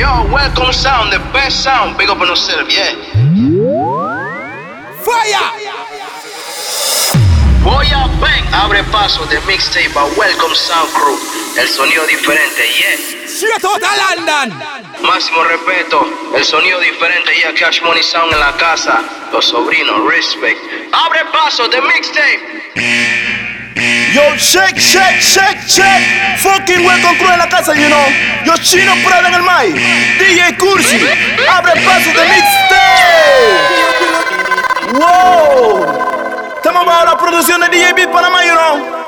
[0.00, 1.98] Yo, welcome sound, the best sound.
[1.98, 2.96] Big up on yourself, yeah.
[5.04, 5.52] Fire!
[7.60, 11.18] Voy a bang, abre paso de mixtape a Welcome Sound Crew.
[11.58, 12.96] El sonido diferente, yeah.
[14.16, 14.58] London!
[15.02, 17.52] Máximo respeto, el sonido diferente, yeah.
[17.52, 19.04] Cash Money Sound en la casa.
[19.34, 20.58] Los sobrinos, respect.
[20.94, 23.39] Abre paso de mixtape.
[23.76, 26.38] Yo, shake, shake, shake, shake.
[26.38, 28.06] Fucking welcome crew en la casa, you know.
[28.44, 29.74] Yo, Chino Prada en el mic.
[30.18, 30.98] DJ Cursi.
[31.48, 32.80] Abre paso de mixtape.
[34.94, 35.86] Wow.
[36.56, 39.00] Estamos bajo la producción de DJ Beat Panamá, you know.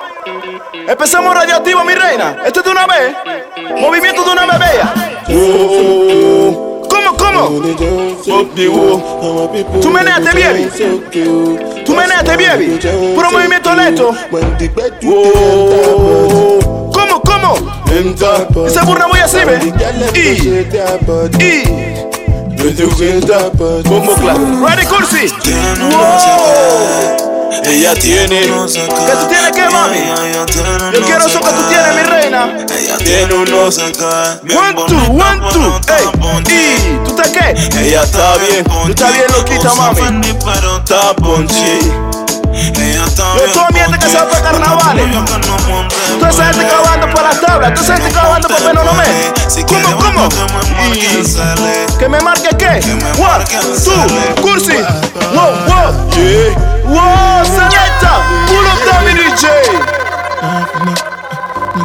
[0.89, 2.37] Empezamos radioactivo, mi reina.
[2.45, 3.15] Esto es de una vez.
[3.77, 6.32] Movimiento de una vez, bella.
[9.81, 10.69] Tumene atebiebi
[11.85, 12.79] Tumene atebiebi
[13.15, 14.15] Puro movimiento lento
[16.93, 17.55] Como, como
[18.67, 19.59] Esa burra voy a sirve
[20.15, 20.37] Y
[21.43, 21.65] Y
[23.89, 25.27] Bombo clap Ready, cursi
[25.91, 27.32] Whoa.
[27.65, 28.41] Ella tiene.
[28.41, 29.99] ¿Qué tú tienes que, mami?
[30.93, 32.57] Yo quiero eso que tú tienes, mi reina.
[32.79, 35.81] Ella tiene unos One, two, one, two.
[35.89, 36.05] Ey.
[36.95, 37.55] ¿Y tú estás qué?
[37.79, 38.65] Ella está bien.
[38.65, 40.01] Tú estás bien loquita, mami.
[40.79, 41.81] Está ponchi.
[42.53, 45.07] Yo toda mi gente que se va para carnavales.
[46.19, 47.75] Toda esa gente cavando por las tablas.
[47.75, 49.05] Toda esa gente cavando por menos no me.
[49.65, 50.29] ¿Cómo, cómo?
[51.99, 52.81] Que me marque qué?
[53.21, 53.45] One,
[53.85, 54.77] two, cursi.
[55.35, 56.11] Wow, wow.
[56.13, 56.72] Yeah.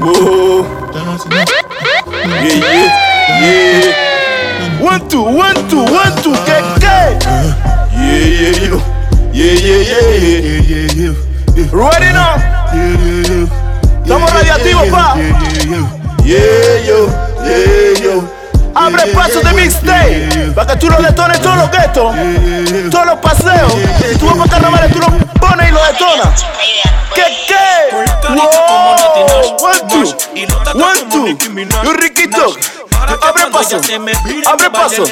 [0.07, 0.15] Yeah,
[2.45, 4.79] yeah, yeah.
[4.79, 6.31] One, two, one, two, one, two.
[6.45, 7.19] ¿Qué, qué?
[7.91, 8.79] Yeah, yeah, yo.
[9.33, 11.11] Yeah, yeah, yeah, yeah, yeah,
[11.55, 11.71] yeah.
[11.73, 12.39] Ready now?
[14.01, 15.17] Estamos radiativos, pa.
[16.23, 17.07] Yeah, yo,
[17.43, 18.23] yeah, yo.
[18.75, 22.15] Abre paso de mixtape para que tú lo detones todos los guetos,
[22.91, 23.73] todos los paseos.
[24.19, 25.07] Tú vas para carnavales, tú lo
[25.39, 26.45] pones y lo detonas.
[27.13, 27.66] ¿Qué, qué?
[31.29, 32.55] y un riquito.
[33.21, 33.77] Abre paso,
[34.45, 35.03] abre paso,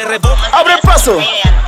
[0.51, 1.17] abre paso.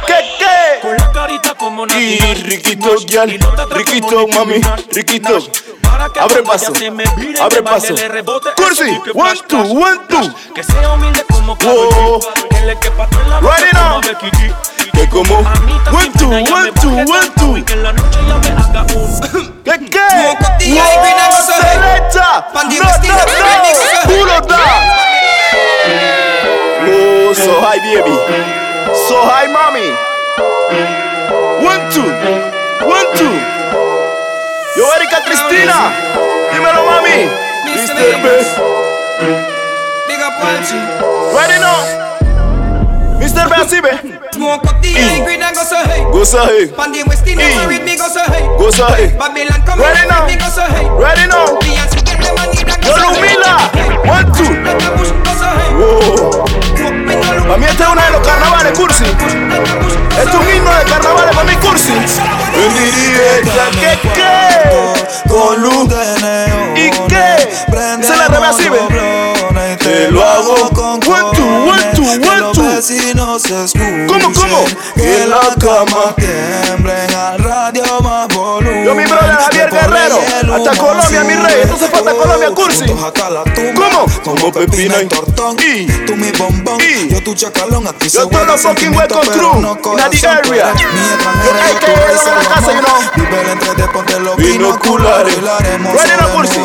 [0.06, 0.80] ¿Qué, qué?
[0.82, 1.54] Con la carita
[1.86, 3.38] y riquito, guial,
[3.70, 4.60] riquito, mami,
[4.92, 5.38] riquito.
[6.20, 6.74] Abre paso,
[7.40, 7.94] abre paso.
[8.56, 10.34] Cursi, one, two, one, two.
[10.56, 12.20] Que sea humilde como Whoa.
[12.50, 14.18] Que le quepa en la Right.
[14.92, 17.64] Que como one, two, one, two, one, two.
[17.64, 19.54] Que en la noche ya me haga un.
[19.64, 20.08] ¿Qué qué?
[21.62, 22.48] Derecha.
[22.54, 22.62] No,
[24.06, 24.64] Puro da.
[27.36, 28.16] So high baby.
[29.08, 31.07] So high mommy.
[31.62, 32.06] One, two,
[32.86, 33.34] one, two.
[34.78, 35.92] Yo, Erika Cristina.
[36.54, 37.28] Dímelo, mami.
[37.66, 37.96] Mr.
[38.24, 38.54] Best.
[40.08, 40.80] Big up Walchi.
[41.34, 41.82] Ready now.
[43.20, 43.50] Mr.
[43.50, 44.18] Best, ve.
[44.34, 46.04] Smoke up the high grade and go so hey.
[46.12, 46.68] Go so hey.
[46.70, 48.46] Pan the West Indies with me go so hey.
[48.58, 49.10] Go so hey.
[49.18, 50.28] Babylon come Ready now.
[50.28, 50.86] me go so hey.
[50.94, 51.58] Ready now.
[51.58, 53.02] Beyonce get them and need a go Yo.
[53.02, 53.74] Lumila.
[54.06, 55.07] One, two.
[63.80, 65.30] ¿Qué, qué?
[65.30, 65.88] Con luz
[66.76, 67.50] ¿Y qué?
[68.02, 68.28] Se la.
[69.80, 71.00] Te lo hago con
[72.88, 72.98] two.
[72.98, 74.08] vecinos se escuchen.
[74.08, 74.66] ¿Cómo, cómo?
[74.96, 78.86] Que la cama tiemblen al radio más volumen.
[78.86, 80.20] Yo, mi brother Javier Guerrero,
[80.56, 81.62] hasta Colombia, mi rey.
[81.64, 82.86] Entonces falta Colombia, Cursi.
[82.86, 83.44] La
[83.74, 84.06] ¿Cómo?
[84.24, 85.58] Como pepino y tortón.
[85.60, 85.86] Y.
[86.06, 86.78] Tú mi bombón.
[86.82, 87.10] Y.
[87.10, 87.88] Yo tu chacalón.
[87.88, 90.12] Aquí Yo todo guarda fucking welcome no corazón.
[90.12, 90.74] Tú area.
[90.74, 93.00] Yo, yo que beso, de la casa, you know.
[93.16, 95.36] Vive entre de ponte los Binoculares.
[95.36, 96.60] Ready sobre Cursi.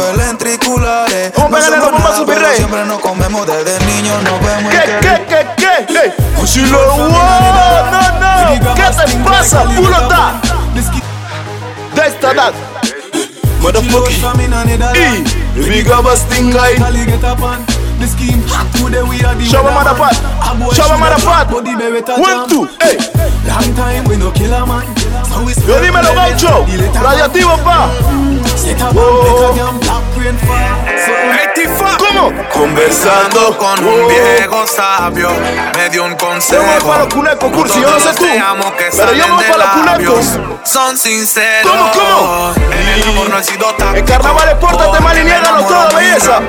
[1.36, 2.56] Vamos a pegarle bombazos, nada, mi pero rey.
[2.56, 6.11] Siempre nos comemos desde niños, nos vemos ¿Qué, qué, qué, qué?
[6.36, 7.08] Kushilo, wow,
[7.90, 8.74] no, no.
[8.74, 10.40] ¿Qué te pasa, pulo da?
[11.94, 12.52] Da está da.
[13.60, 14.10] Motherfucker.
[14.96, 15.24] E,
[15.56, 16.74] we got a sting guy.
[17.98, 18.42] The scheme.
[18.48, 19.44] Hot today we are the
[22.48, 22.96] two, hey.
[23.46, 23.74] Time
[27.02, 27.90] Radiativo pa.
[28.56, 28.78] Set
[32.52, 35.28] Conversando con un viejo sabio.
[35.76, 36.64] Me dio un consejo.
[38.96, 39.26] Pero yo
[40.64, 41.72] Son sinceros.
[41.72, 42.54] ¿Cómo, cómo?
[42.72, 42.88] En
[45.96, 46.40] belleza.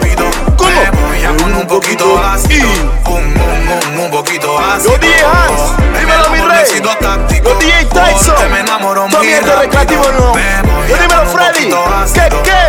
[0.57, 1.43] ¿Cómo?
[1.45, 2.68] un, un poquito ácido.
[3.07, 4.94] Un, un, un, un poquito ácido.
[4.94, 6.66] Yo DJ Hans, dímelo mi rey.
[7.44, 8.36] Yo DJ Tyson.
[8.36, 10.04] Te me enamoro Tommy, este recreativo.
[10.90, 11.69] Yo dímelo Freddy.
[12.13, 12.62] ¿Qué, qué?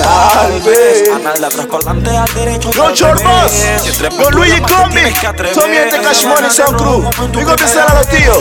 [0.00, 1.12] De
[1.46, 2.70] atrás para adelante al derecho.
[2.70, 3.42] Yo al Short revés.
[3.42, 3.52] Boss,
[3.82, 5.12] Si entre Don más Luigi Combi.
[5.52, 7.06] Tommy de Cash Money Sound Crew.
[7.06, 8.38] Up yourself a los tíos.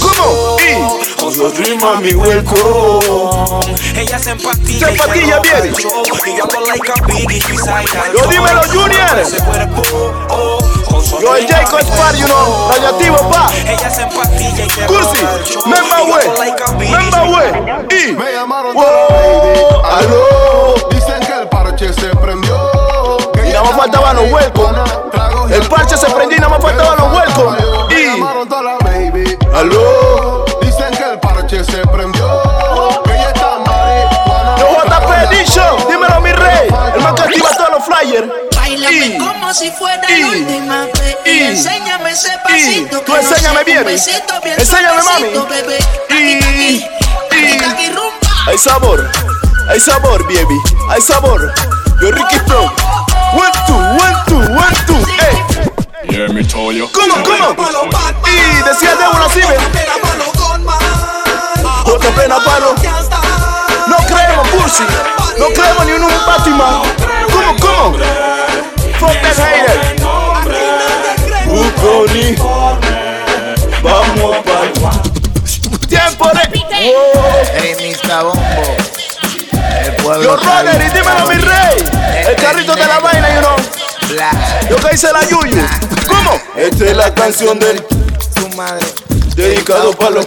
[0.00, 0.56] ¿Cómo?
[0.58, 0.62] Y
[1.22, 2.10] Oso Dream a mi.
[3.94, 4.88] Ella se empastilla.
[4.88, 5.06] Se show.
[6.26, 7.86] Y yo ando like a Biggie, suicide.
[8.12, 9.16] Yo dímelo, Junior.
[10.90, 13.48] Oh, Yo el Jacob Spar, you know, radiativo pa.
[13.66, 15.24] Ella se empastilla y Cursi,
[15.66, 17.24] memba Y memba
[18.16, 19.64] Me llamaron baby.
[19.84, 20.88] aló.
[20.90, 22.56] Dicen que el parche se prendió.
[23.32, 24.30] Que Y nada más faltaban los
[25.48, 27.56] y El parche se prendió y nada más faltaban los huecos.
[27.88, 29.36] Me Y llamaron toda la baby.
[29.54, 30.44] aló.
[30.60, 32.17] Dicen que el parche se prendió.
[37.88, 38.28] Flyers.
[38.56, 41.16] Bailame Y- como si fuera y- la última vez.
[41.24, 43.00] y- Y enséñame ese pasito.
[43.00, 43.94] tú enséñame bien, un baby.
[43.96, 45.48] besito bien Enséñame, mami.
[45.48, 45.78] bebé.
[46.10, 46.84] Y-.
[48.46, 49.10] Hay sabor,
[49.68, 50.58] hay sabor, baby.
[50.90, 51.52] Hay sabor.
[52.00, 52.62] Yo Ricky Pro.
[53.32, 54.96] One, two, one, two, one, two.
[55.28, 55.44] Ey.
[56.10, 56.88] Yeah, me told you.
[56.92, 57.54] ¿Cómo, cómo?
[58.26, 59.40] Y decía Débora así.
[61.84, 62.74] Otra pena palo.
[63.86, 64.84] No creemos, Pussy.
[65.38, 66.77] No creemos ni en un Batman.
[73.82, 74.92] Vamos pa'
[75.88, 76.42] Tiempo de.
[79.84, 81.76] El pueblo Yo, Roger, y dímelo, mi rey.
[82.28, 83.56] El carrito de la vaina, you know.
[84.70, 85.66] Yo que hice la Yuyu.
[86.06, 86.40] ¿Cómo?
[86.54, 88.86] Esta es la canción del tu madre.
[89.34, 90.26] dedicado para los.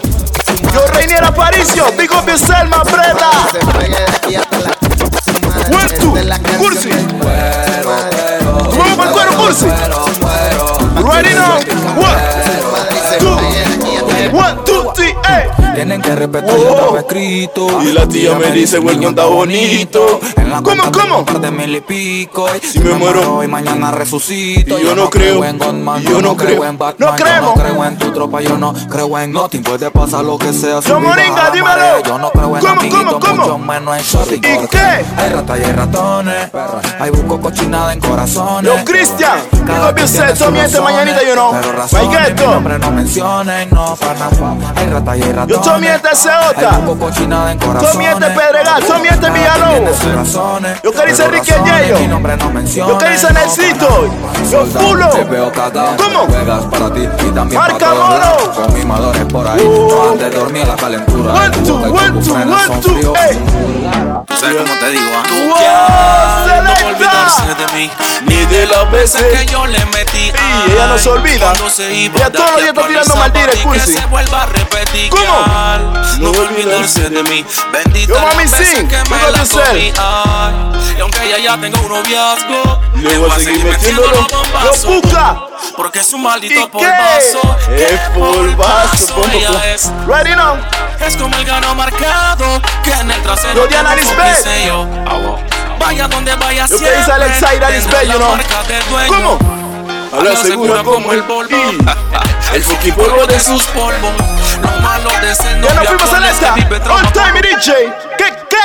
[0.74, 1.90] Yo, Reinier Aparicio.
[1.94, 2.68] Big up yourself,
[6.18, 6.90] es la canción Cursi.
[8.78, 9.68] Vamos para el cuero, Cursi.
[11.00, 11.56] Ready now.
[11.96, 12.20] One,
[13.20, 13.38] two,
[14.36, 15.11] one, two, three.
[15.74, 17.82] Tienen que respetar yo estaba escrito.
[17.82, 20.20] Y la tía me dice, "Welcome, está bonito".
[20.64, 21.40] ¿Cómo, cómo?
[21.40, 22.46] de mil y pico.
[22.62, 23.44] Si me muero.
[23.44, 24.80] y mañana resucito.
[24.80, 25.44] Y yo no creo.
[26.02, 26.66] yo no creo.
[26.66, 27.12] en Batman.
[27.12, 27.18] No.
[27.18, 29.64] Yo no creo en tu tropa, yo no creo en nothing.
[29.64, 30.82] Puede pasar lo que sea.
[30.82, 32.04] Yo, Moringa, dímelo.
[32.06, 33.74] Yo no creo en ¿Cómo, cómo, cómo?
[34.32, 35.06] ¿Y qué?
[35.18, 36.50] Hay ratas y hay ratones.
[37.00, 38.72] Hay busco cochinada en corazones.
[38.72, 39.40] Yo, Cristian.
[39.52, 41.52] Sus Tommy, este razones, mañanita, you know.
[41.54, 44.30] Pero razones, mi nombre no mencionen, no para.
[44.76, 45.61] Hay ratas y hay ratones.
[47.58, 47.92] Corazones.
[47.92, 48.84] Tommy, este Pedregal.
[48.84, 49.98] Quien Villalobos.
[50.84, 51.28] Yo que dice
[52.08, 53.48] no mencionen, Yo que dice nada.
[54.50, 55.10] Yo, Fulo.
[55.98, 56.28] ¿Cómo?
[57.52, 58.50] Y Marca lados.
[58.56, 61.34] Con mimadores por ahí, no antes de dormir la calentura.
[61.34, 63.18] One, two, y one, two, one, two, fríos.
[63.19, 63.40] ey.
[64.28, 65.24] Tú sabes cómo te digo, ¿ah?
[66.48, 67.92] Wow, No olvidarse de mí.
[68.28, 69.22] Ni de las veces.
[69.22, 70.31] Que yo le metí.
[70.68, 71.54] Y ella no se olvida.
[71.92, 73.96] Iba Ella todos los días está tirando maldita, y Cursi.
[73.96, 74.08] Que
[75.51, 76.19] repetir.
[76.19, 76.21] ¿Cómo?
[76.21, 77.45] No olvidarse de mí.
[77.71, 78.88] Bendita Yo, mami, sing.
[78.88, 79.94] que me la comí.
[80.98, 84.27] Y aunque ella ya tenga un noviazgo, Le voy a seguir metiéndolo.
[84.63, 85.42] Yo, Puka.
[85.75, 87.42] Porque es un maldito polvazo.
[87.75, 89.21] Es polvazo.
[89.65, 90.57] Es, Ready now.
[91.00, 93.56] es como el gano marcado que en el trasero.
[93.56, 93.95] Yo, Diana
[94.65, 94.88] yo.
[95.80, 97.00] Vaya donde vaya Yo que siempre.
[97.00, 98.38] dice Alexa Ira Lisbeth, you know.
[99.07, 99.62] ¿Cómo?
[100.13, 101.55] Habla segura como el polvo.
[102.53, 104.12] El fuki polvo de sus polvos.
[104.62, 104.70] Lo
[105.03, 106.93] malo de ser Ya nos fuimos a este esta.
[106.93, 107.93] On time, DJ.
[108.17, 108.58] ¿Qué, qué?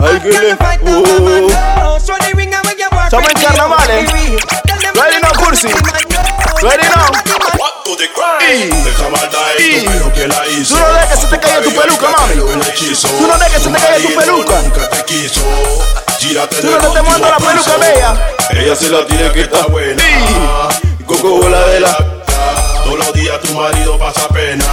[0.00, 0.54] Ay, que le.
[0.90, 1.50] Uh.
[3.04, 4.12] Estamos en carnavales.
[4.94, 5.68] Ready now, Cursi.
[6.62, 7.10] Ready now.
[8.40, 8.52] Y.
[9.60, 10.64] Y.
[10.64, 12.34] Tú no dejes que se te caiga tu peluca, mami.
[12.34, 14.54] Tú no dejes que se te caiga tu peluca.
[14.62, 18.14] Tú no te estés mandando la peluca bella.
[18.50, 20.02] Ella se la tiene que estar buena.
[20.02, 21.04] Y.
[21.04, 21.96] Coco bola de la.
[22.84, 24.64] Todos los días tu marido pasa pena.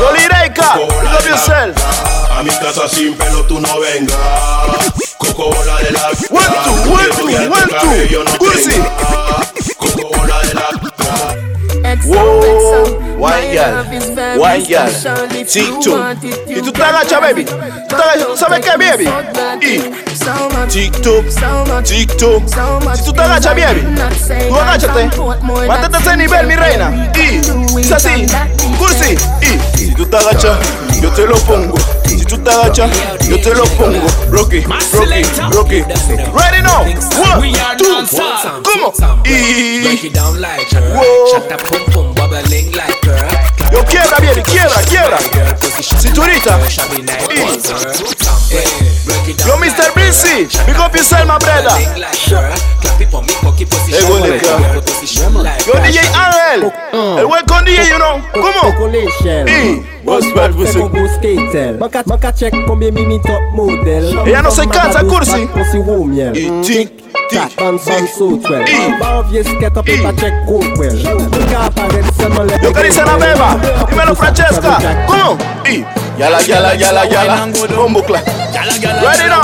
[0.00, 0.74] Yo Lireika.
[0.74, 1.76] Big up yourself.
[2.36, 4.16] A mi casa sin pelo tú no vengas.
[5.18, 6.08] Coco bola de la.
[6.30, 8.74] One, two, one, two, one, two.
[9.76, 10.66] Coco bola de la.
[12.06, 13.09] Wow, wine
[13.52, 14.88] girl, wine girl,
[15.46, 16.24] TikTok.
[16.48, 17.44] Y tú te agachas, baby.
[17.44, 19.08] Tú te agachas, ¿sabes qué, baby?
[19.60, 19.78] Y
[20.68, 21.24] TikTok,
[21.84, 22.42] TikTok.
[22.96, 23.86] Si tú te agachas, baby,
[24.48, 25.10] tú agáchate.
[25.66, 27.12] Mátate a ese nivel, mi reina.
[27.14, 27.40] Y
[27.80, 28.26] es así,
[28.78, 29.16] cursi.
[29.42, 30.58] Y si tú te agachas,
[31.00, 31.76] yo te lo pongo.
[32.06, 32.90] Si tú te agachas,
[33.28, 34.06] yo te lo pongo.
[34.30, 35.22] Rocky, Rocky,
[35.52, 35.82] Rocky.
[36.32, 36.84] Ready now.
[37.18, 38.06] One, two,
[38.62, 38.92] ¿cómo?
[39.24, 39.82] Y.
[39.82, 40.82] Break it down like her.
[40.94, 41.26] Whoa.
[41.32, 43.09] Shut up, pum pum, bubbling like her.
[43.72, 45.18] Yo quiebra, baby, quiebra, quiebra.
[46.00, 46.58] Cinturita.
[49.46, 49.92] Yo, Mr.
[49.94, 50.48] Busy.
[50.66, 51.70] Big up yourself, my brother.
[52.98, 54.42] Hey, go lick
[55.66, 56.72] Yo, DJ Angel.
[57.18, 58.20] El buen con DJ, you know.
[58.32, 58.74] ¿Cómo?
[59.48, 62.34] Y, what's bad with it?
[62.34, 65.48] Check combien mi mi top model Ella no se cansa, cursi.
[66.34, 66.99] Y tic,
[69.02, 70.96] Obvious get up check go well.
[72.62, 73.56] Yo que dice la beba,
[73.88, 75.38] dímelo Francesca, ¿cómo?
[75.64, 75.84] Y,
[76.18, 77.46] yala, yala, yala, yala,
[77.76, 78.26] bombo clap.
[78.26, 79.42] Ready now.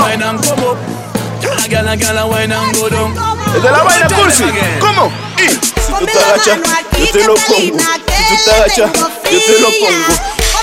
[1.69, 3.13] Gala, gala, wine and go down.
[3.53, 4.43] El de la vaina cursi,
[4.79, 5.11] ¿cómo?
[5.37, 6.59] Y, si tú te agachas,
[6.97, 7.57] yo te lo pongo.
[7.57, 8.91] Si tú te agachas,
[9.31, 10.13] yo te lo pongo.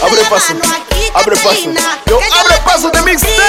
[0.03, 0.55] Abre paso,
[1.15, 1.71] abre paso.
[2.07, 3.43] Yo abre paso de mixtape.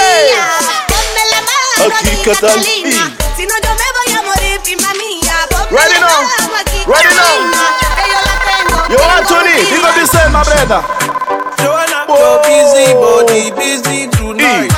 [1.86, 2.60] Aquí, ¿qué tal?
[2.62, 5.36] Y, Si no, yo me voy a morir, firma mía.
[5.70, 6.24] Ready now.
[6.88, 7.65] Ready now.
[8.88, 9.68] You want to need?
[9.72, 10.82] You got this same, my brother.
[11.60, 12.39] Joanna, Whoa.
[12.48, 14.72] busy body, busy tonight.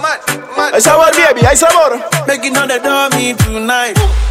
[0.00, 0.74] Mad, mad, mad.
[0.74, 1.68] I saw baby, I saw
[2.26, 4.27] Making all the dummy tonight.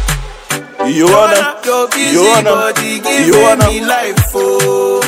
[0.88, 1.60] You wanna,
[2.00, 3.68] you wanna, you wanna.
[3.84, 5.04] life, oh.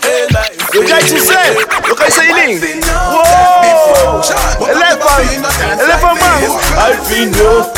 [0.00, 0.56] Hey, life.
[0.72, 2.80] Look at you say, look at you say,
[3.12, 4.24] Whoa!
[4.64, 5.44] Elephant,
[5.76, 6.40] elephant man.
[6.80, 7.68] I feel no.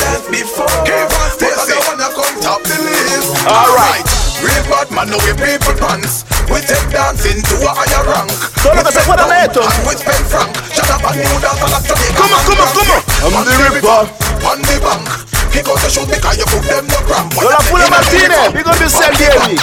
[3.51, 4.07] Alright.
[4.39, 6.23] Real bad man, no we people pants.
[6.47, 8.31] We take dancing to a higher rank.
[8.63, 9.67] Solo que se fuera neto.
[9.67, 9.99] And with
[10.31, 13.03] Frank, shut up and move down to Come on, come on, come on.
[13.27, 14.15] I'm the.
[14.47, 15.36] On the bank.
[15.65, 17.33] Goes to shoot because you put them no cramp.
[17.35, 19.57] Yo la Pula Martínez, big up yourself, baby.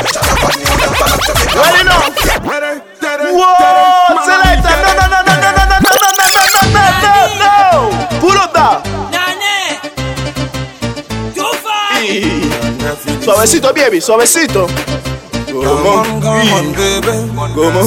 [1.55, 2.01] Ready now?
[3.31, 4.69] Whoa, selecta.
[4.83, 8.19] No, no, no, no, no, no, no, no, no, no, no, no, no, no.
[8.19, 8.81] Puro da.
[12.01, 12.51] Y-
[13.23, 14.67] Suavecito, baby, suavecito.
[15.53, 17.29] Come on, come on, baby.
[17.29, 17.85] Come on.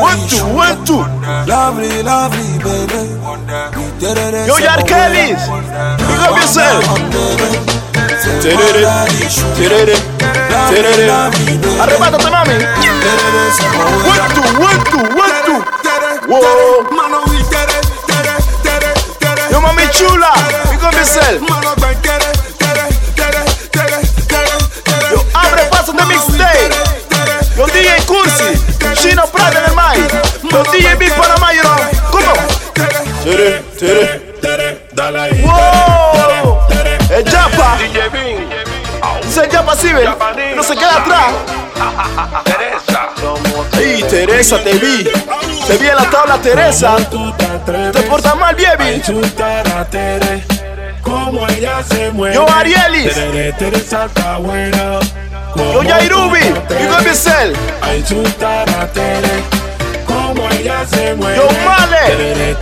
[0.00, 1.04] One, two, one, two.
[1.44, 3.12] Lovely, lovely, baby.
[4.48, 5.36] Yo, Yad Kellys.
[6.00, 6.80] Pick up yourself.
[8.40, 9.96] Terere,
[10.72, 11.06] terere,
[12.32, 12.56] mami.
[14.08, 15.60] One, two, one, two, one, two.
[16.24, 16.88] Whoa.
[19.52, 20.32] Yo, mami chula.
[20.70, 21.40] Pick up yourself.
[21.42, 21.74] Mano.
[25.10, 26.27] Yo, abre paso de mix.
[26.38, 27.56] Mixtape.
[27.56, 28.54] Yo, DJ Cursi.
[28.94, 30.50] Chino Prada en el mic.
[30.50, 31.76] Yo, DJ Big Panamá, you know.
[32.10, 32.32] ¿Cómo?
[33.24, 34.88] Tere, tere.
[35.42, 36.58] Wow.
[37.10, 37.78] El Japa.
[39.22, 39.90] Dice el Japa, sí.
[40.56, 41.34] No se queda atrás.
[43.78, 45.04] Ey, Teresa, te vi.
[45.66, 46.96] Te vi en la tabla, Teresa.
[47.92, 49.02] Te portas mal, baby.
[51.02, 52.34] Como ella se mueve.
[52.34, 53.14] Yo, Arielis.
[53.14, 55.00] Terere, Teresa está buena.
[55.56, 57.52] Yo ya Irubi, you.
[57.82, 58.02] Ay,
[60.06, 61.16] como ella se.
[61.16, 62.56] Yo male.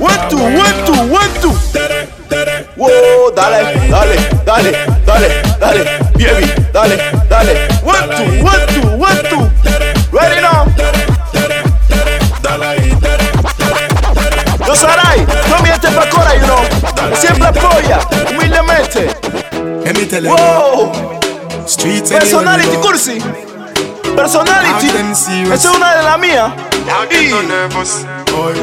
[0.00, 1.54] One two, one two, one two.
[1.72, 4.70] Tere, tere, tere, wow, dale, dale, dale,
[5.06, 6.00] dale, dale,
[6.72, 7.17] dale.
[22.18, 23.18] Personality, cursi.
[24.16, 24.88] Personality.
[24.88, 25.54] Them serious.
[25.60, 26.52] Esa es una de las mías.
[27.10, 27.14] Y,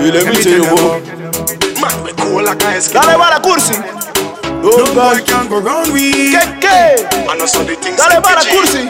[0.07, 1.01] y le me tell you, wow.
[2.93, 3.73] Dale para cursi.
[4.61, 6.11] No boy can go round we.
[6.31, 7.07] ¿Qué, qué?
[7.97, 8.89] Dale para cursi.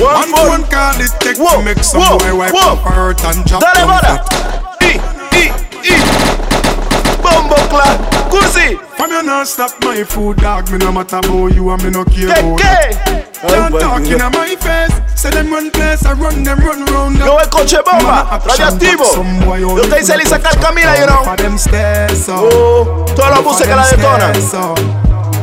[0.00, 0.46] One, One four.
[0.48, 2.72] phone call it take Whoa, to make some whoa, boy wipe whoa.
[2.72, 4.24] up her hurt and drop Dale down para.
[4.24, 4.82] flat.
[4.82, 5.00] Y,
[5.36, 5.52] y,
[5.84, 5.96] y.
[7.22, 8.11] Bombo clap.
[8.32, 8.78] Cursi.
[8.96, 12.04] From you not stop my food dog Me no matter about you and me no
[12.04, 12.96] care ¿Qué, about qué?
[13.42, 17.36] Can't talk in my face Say them run place I run them run round Yo,
[17.38, 19.04] el coche bomba, radioactivo.
[19.76, 21.24] Yo te hice Lisa Camila, you know.
[21.24, 24.32] For them stairs up Oh, toda la música la detona.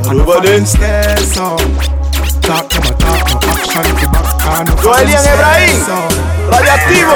[0.09, 1.61] Everybody stairs up
[2.41, 5.77] Talk to my talk no action to back and Yo, Elian Ebrahim,
[6.49, 7.15] radioactivo.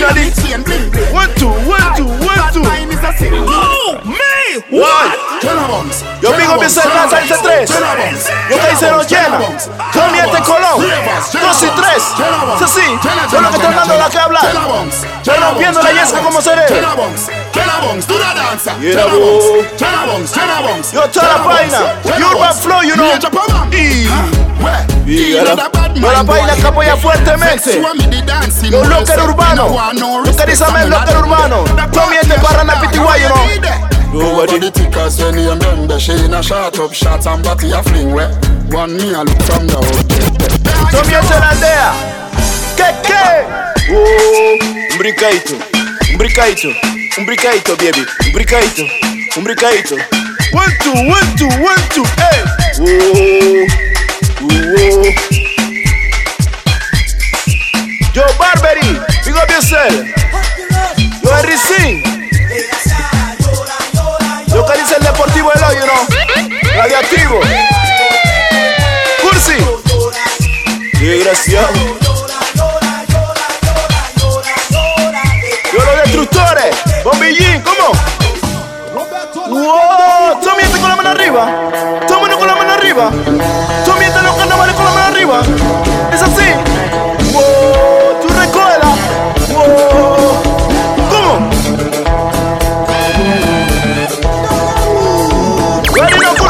[0.00, 0.32] Finally.
[1.12, 2.64] One, two, one, two, one, two.
[2.64, 4.60] Oh, me!
[4.70, 5.18] What?
[6.22, 7.70] Yo empieza el lanza dice tres.
[8.50, 9.38] Yo que dice no llena.
[9.92, 10.80] Tony este Colón.
[10.80, 12.02] Dos y tres.
[12.58, 12.98] Sí, sí.
[13.30, 14.44] Yo lo que estoy dando la que hablar.
[15.18, 16.66] Estoy rompiendo la yesca como seré.
[20.92, 21.78] Yo toda la vaina.
[22.04, 23.10] Urban Flow, you know.
[23.72, 24.08] Y.
[25.06, 25.36] Y
[25.96, 27.82] a la, a la vaina que apoya fuertemente.
[28.70, 29.72] Los locker urbanos.
[30.26, 31.64] Los que dicen el locker urbano.
[31.92, 33.90] Tommy este barra na PTY, you know.
[34.12, 37.80] Nobody the tickers when you remember She in a shot up shots and body a
[37.80, 38.28] fling where
[38.68, 41.92] One me a look from the out Tommy este la aldea.
[42.76, 43.44] ¿Qué, qué?
[43.92, 44.58] Oh,
[44.92, 45.54] un bricaito.
[46.10, 46.68] Un bricaito.
[47.18, 48.06] Un bricaito, baby.
[48.26, 48.82] Un bricaito.
[49.36, 49.96] Un bricaito.
[50.52, 52.42] One, two, one, two, one, two, hey.
[52.80, 53.66] Oh,
[54.42, 55.39] oh,
[58.12, 59.46] Yo, Barbary, big up.
[61.22, 62.02] Yo, Henry Singh.
[64.48, 66.74] Yo, dice el Deportivo del Hoyo, ¿no?
[66.74, 67.40] Radiactivo.
[69.22, 69.58] Cursi.
[70.98, 71.72] Desgraciado.
[75.72, 76.76] Yo, los destructores.
[77.04, 77.92] Bombillín, ¿cómo?
[79.50, 81.46] Wow, Tommy este con la mano arriba.
[82.08, 83.10] Tommy no con la mano arriba.
[83.84, 85.42] Tommy este los carnavales con la mano arriba.
[86.12, 86.99] Es así.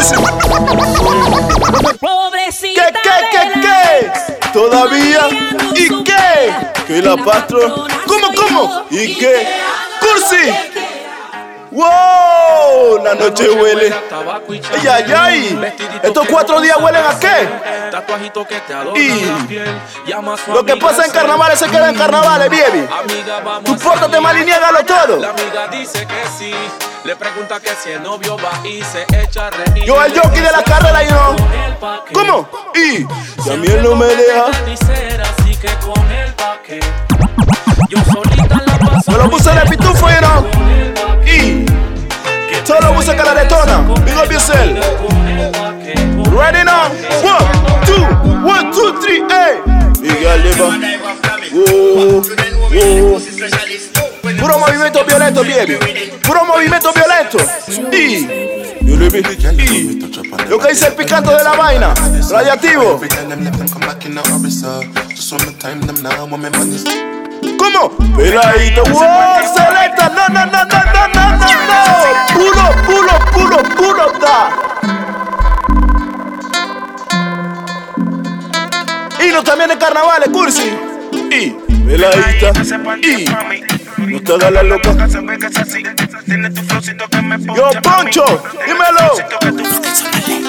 [0.00, 0.16] Cursi.
[2.74, 4.48] ¿Qué, qué, qué, qué?
[4.52, 5.28] Todavía.
[5.74, 6.54] ¿Y qué?
[6.86, 7.86] ¿Que la pastro?
[8.06, 8.86] ¿Cómo, cómo?
[8.90, 9.46] ¿Y qué?
[10.00, 10.79] Cursi.
[11.70, 13.04] ¡Wow!
[13.04, 13.94] La noche huele.
[14.72, 15.72] ¡Ay, ay, ay!
[16.02, 17.48] ¿Estos cuatro días huelen a qué?
[18.96, 19.24] Y
[20.52, 22.88] lo que pasa en carnavales se queda en carnavales, baby.
[23.64, 25.18] Tú pórtate mal y niégalo todo.
[25.18, 26.52] La amiga dice que sí.
[27.04, 29.84] Le pregunta que si el novio va y se echa a reír.
[29.84, 31.36] Yo el jockey de la carrera, you know.
[32.12, 32.48] ¿Cómo?
[32.74, 33.06] Y
[33.48, 34.46] él no me deja.
[34.48, 36.80] Así que con el paque.
[37.88, 38.69] Yo solita
[39.06, 39.12] la paso.
[39.12, 40.46] Me lo puse you know.
[41.24, 41.64] Y
[42.66, 43.78] solo puse que la detona.
[44.04, 44.78] Big up yourself.
[46.32, 46.90] Ready now?
[47.22, 47.44] One,
[47.86, 48.04] two,
[48.46, 49.60] one, two, three, hey.
[50.02, 50.68] Y ya le va.
[51.52, 52.22] Oh,
[52.74, 53.20] oh.
[54.38, 55.78] Puro movimiento violento, baby.
[56.22, 57.38] Puro movimiento violento.
[57.92, 58.26] Y
[60.48, 61.94] lo que dice el picante de la vaina.
[62.30, 63.00] Radiativo.
[67.60, 67.90] ¿Cómo?
[68.16, 68.82] Peladito.
[68.84, 69.02] Wow,
[69.54, 70.08] selecta.
[70.08, 71.84] No, no, no, no, no, no, no, no.
[72.32, 74.48] Puro, puro, puro, puro da.
[79.22, 80.72] Y no también en carnavales, cursi.
[81.12, 81.54] Y
[81.90, 82.52] peladita.
[83.98, 84.90] Y no te hagas la loca.
[87.56, 88.24] Yo, Poncho,
[88.66, 89.06] dímelo.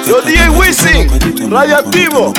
[0.07, 2.33] Yo, DJ Wisin, radioactivo.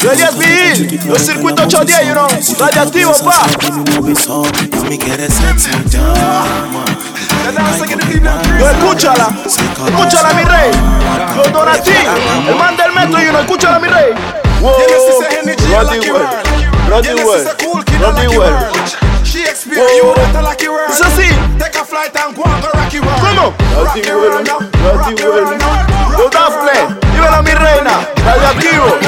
[0.00, 2.28] Yo, Elias Bill, los circuitos 810, you know.
[2.58, 3.46] Radioactivo, pa.
[8.58, 9.28] Yo, escúchala.
[9.46, 10.70] Escúchala, mi rey.
[11.36, 11.90] Yo, Donati,
[12.48, 13.40] el man del metro, you know.
[13.42, 14.14] Escúchala, mi rey.
[16.90, 19.24] Wow, Roddy Well, Roddy Well, Roddy Well.
[19.24, 19.78] Shakespeare,
[20.42, 21.30] like you Es así.
[21.56, 23.20] Take a flight and go on the Rocky World.
[23.22, 23.54] ¿Cómo?
[23.78, 24.48] Rocky World,
[24.82, 25.54] Roddy Well.
[26.18, 28.08] Yo, Dafne, dímelo, mi reina.
[28.26, 28.98] Radioactivo.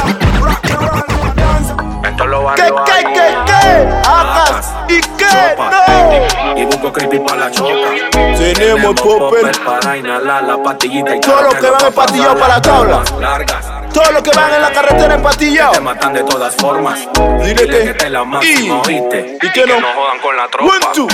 [2.54, 3.88] ¿Qué, qué, qué, qué?
[4.88, 6.58] Y qué no.
[6.60, 7.88] Y busco creepy para la choca.
[8.10, 9.52] Tenemos popper.
[9.64, 13.02] Para inhalar la pastillita y Todos los que van en patillado para la tabla.
[13.20, 13.66] largas.
[13.92, 15.72] Todos los que van en la carretera en patillado.
[15.72, 16.98] Te matan de todas formas.
[17.42, 19.38] Dile que- te la y- máxima, ¿oíste?
[19.42, 19.74] y que no.
[19.74, 20.74] jodan con la tropa.
[20.74, 21.08] One, two.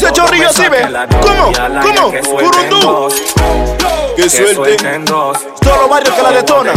[0.00, 1.06] Todo chorrillo me sí, saque ve.
[1.20, 1.52] ¿Cómo?
[1.82, 2.12] ¿Cómo?
[2.40, 3.08] Curundú.
[4.16, 5.38] Que suelten dos.
[5.60, 6.74] todos los barrios que la detonan.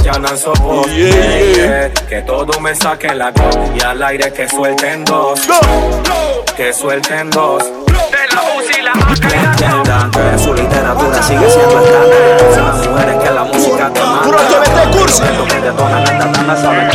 [2.10, 3.32] Que todo me saque la
[3.76, 5.48] y al aire que suelten dos.
[5.48, 6.46] Go.
[6.56, 7.64] Que suelten dos.
[7.64, 12.54] De la UCI la Entiendan que su literatura sigue siendo escándalo.
[12.54, 14.24] Son las mujeres que la música te manda.
[14.24, 15.24] Puro TBT, cursi.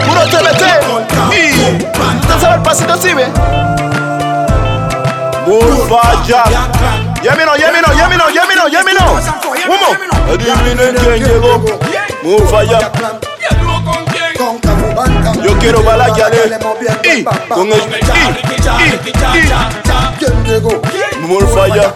[0.07, 0.65] Puro TBT.
[1.35, 1.77] Y.
[2.21, 3.27] ¿Usted sabe el pasito así, ve?
[5.47, 6.45] Mufaya.
[7.23, 9.25] Llámenos, llámenos, llámenos, llámenos, llámenos.
[9.67, 10.33] ¿Cómo?
[10.33, 11.63] Adivinen quién llegó.
[12.23, 12.91] Mufaya.
[15.51, 16.47] Yo quiero bala ya de.
[17.03, 17.25] Y.
[17.25, 17.81] Con el.
[17.81, 17.83] Y.
[18.79, 18.89] Y.
[19.37, 19.51] Y.
[21.27, 21.93] Mufaya.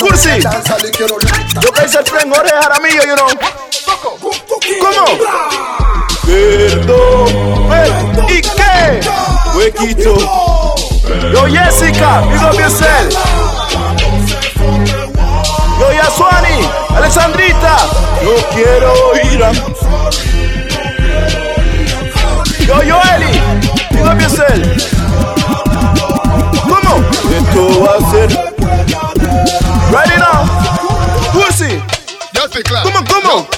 [0.00, 0.40] Cursi.
[1.60, 3.28] Yo que hice el tren Jorge Jaramillo, you know.
[4.80, 5.04] ¿Cómo?
[6.24, 7.68] Perdón.
[9.54, 10.14] Bequito.
[11.30, 13.14] Yo, Jessica, big up yourself.
[16.98, 17.76] Yo, Alexandrita.
[18.22, 18.92] No quiero
[19.32, 19.52] ir a.
[22.66, 23.40] Yo, Joeli,
[23.90, 24.84] big up yourself.
[26.62, 27.04] ¿Cómo?
[27.30, 28.28] Esto va a ser.
[29.92, 30.44] Ready now.
[31.32, 31.80] Cursi.
[32.82, 33.48] ¿Cómo, cómo?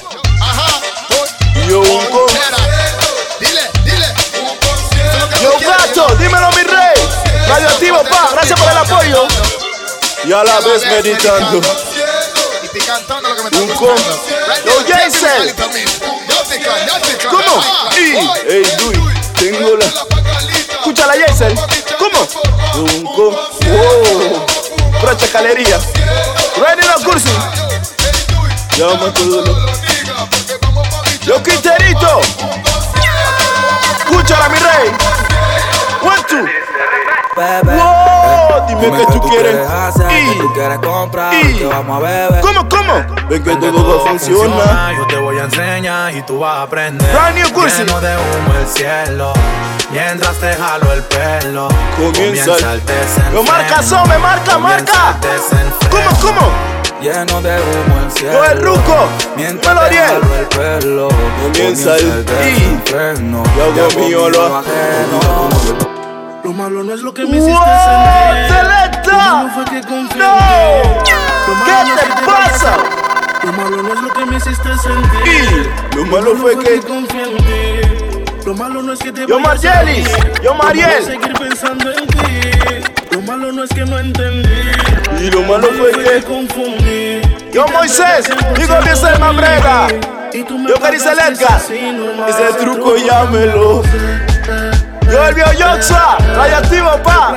[1.69, 2.29] Yo, un con-
[5.43, 6.95] Yo, gato, dímelo, mi rey.
[7.49, 9.27] Radioactivo, pa, gracias por el apoyo.
[10.25, 11.61] Y a la vez meditando.
[13.53, 13.97] Un con.
[14.65, 15.55] Yo, Jason.
[17.31, 17.63] ¿Cómo?
[17.97, 17.99] Y,
[18.49, 18.99] hey, Luis,
[19.35, 19.87] tengo la.
[20.71, 21.55] Escúchala, Jason.
[21.99, 22.21] ¿Cómo?
[22.83, 23.35] Un con.
[23.35, 24.47] Wow.
[25.01, 25.79] Pura chacalería.
[26.57, 27.31] Ready now, cursi.
[28.77, 29.67] Llama todo lo.
[31.25, 32.21] Yo, Quinterito.
[33.99, 34.93] Escúchala, mi rey.
[36.03, 36.47] One, two.
[37.37, 38.20] Wow,
[38.81, 39.57] dime que tú quieres.
[40.11, 42.41] Y tú quieres comprar, Y- que vamos a beber.
[42.41, 42.95] ¿Cómo, cómo?
[43.29, 44.95] Ven que todo va a funcionar.
[44.97, 47.09] Yo te voy a enseñar y tú vas a aprender.
[47.79, 49.33] Lleno de humo el cielo.
[49.91, 51.69] Mientras te jalo el pelo.
[51.97, 53.43] Comienza el- desenfreno.
[53.43, 55.17] Marca, Some, marca, marca.
[55.91, 56.49] ¿Cómo, cómo?
[57.01, 58.33] Lleno de humo el cielo.
[58.33, 58.97] Yo, el ruco.
[59.37, 60.07] Mientras te Ariel.
[60.07, 61.09] jalo el pelo.
[61.43, 63.43] Comienza el- desenfreno.
[63.57, 66.00] Yo hago mío lo ajeno.
[66.51, 68.49] Lo malo no es lo que me hiciste sentir.
[68.49, 69.17] ¡Selecta!
[69.17, 70.37] Malo fue que confié ¡No!
[71.05, 72.77] ¿Qué no te pasa?
[73.45, 75.71] Lo malo no es lo que me hiciste sentir.
[75.95, 76.81] Lo malo fue que.
[76.81, 78.45] confié en ti.
[78.45, 80.09] Lo malo no es que te Yo, Margelis.
[80.43, 81.05] Yo, Mariel.
[81.05, 82.51] seguir pensando en ti.
[83.13, 84.73] Lo malo no es que no entendí.
[85.21, 86.23] Y lo malo fue que.
[86.25, 87.21] confundí.
[87.53, 88.29] Yo, Moisés.
[88.59, 89.87] Digo que es el mambrega.
[90.33, 91.55] Yo, Edgar.
[91.55, 92.29] así, normal.
[92.29, 93.83] Ese truco llámelo.
[95.11, 96.19] Yo, el Bio Yoxa.
[96.37, 97.35] Radioactivo, pa.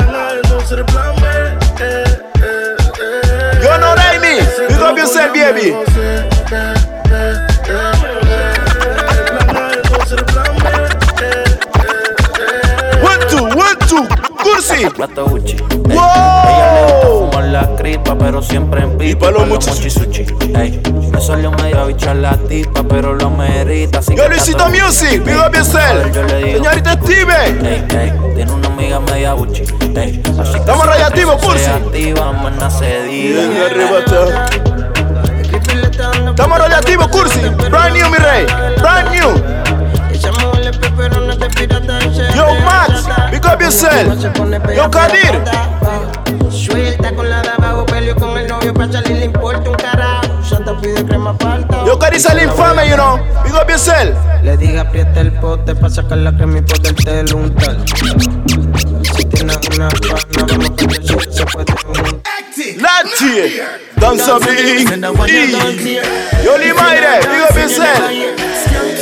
[3.62, 4.40] Yo, no Raimi.
[4.68, 6.33] Big up yourself, baby.
[14.42, 14.86] Cursi.
[14.96, 15.22] Plata.
[15.22, 15.56] Ey,
[15.96, 17.30] Wow.
[17.32, 19.06] Ella la cripa, pero siempre en pipa.
[19.06, 20.26] Y pa' los pa' muchis- mochi sushi.
[20.56, 24.00] Ey, me salió medio bicha la tipa, pero lo merita.
[24.00, 25.24] así Yo, Luisito Music.
[25.24, 25.52] Big up
[26.54, 26.98] Señorita
[27.90, 29.64] ey, tiene una amiga media Gucci.
[29.96, 31.66] Ey, Estamos si radiactivos, se Pulsi.
[31.66, 33.42] activa, mana se diga.
[36.30, 37.40] Estamos radioactivos, Cursi.
[37.70, 38.46] Brand new, mi rey.
[38.80, 39.63] Brand new.
[42.36, 43.08] Yo, Max.
[43.32, 44.22] Big up yourself.
[44.76, 45.42] Yo, Kadir.
[46.50, 50.44] Suelta con la de abajo, peleó con el novio, pa' salir le importa un carajo.
[50.48, 51.84] Santa pide crema falta.
[51.86, 53.20] Yo, el infame, you know.
[53.44, 54.16] Big up yourself.
[54.44, 57.78] Le dije aprieta el pote pa' sacar la crema y poderte untar.
[59.16, 62.34] Si tienes una pana, vamos a si se puede untar.
[62.78, 63.60] Lachi.
[63.98, 64.90] Danza big.
[64.90, 66.02] E.
[66.44, 67.20] Yo, Limaire.
[67.22, 68.93] Big up yourself.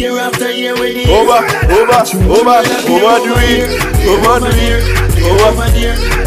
[0.00, 2.56] Over, over, over,
[2.88, 3.68] overdo it,
[4.08, 4.80] overdo it,
[5.20, 5.68] over.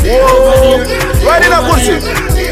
[0.05, 0.85] Whoa,
[1.25, 1.97] right in a pussy.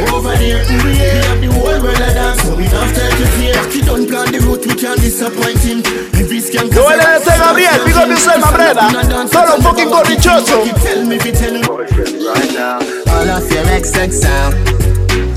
[0.09, 2.41] Over there, we have the whole world of dance.
[2.41, 3.53] So we have time to fear.
[3.69, 5.83] He don't plan the route, we can't disappoint him.
[6.17, 8.89] If he's can Yo, el este Gabriel, big up yourself, mambreda.
[9.29, 10.63] Solo un fucking corrichoso.
[10.81, 11.63] Tell me if you tell him.
[11.69, 14.55] All of your XX sound,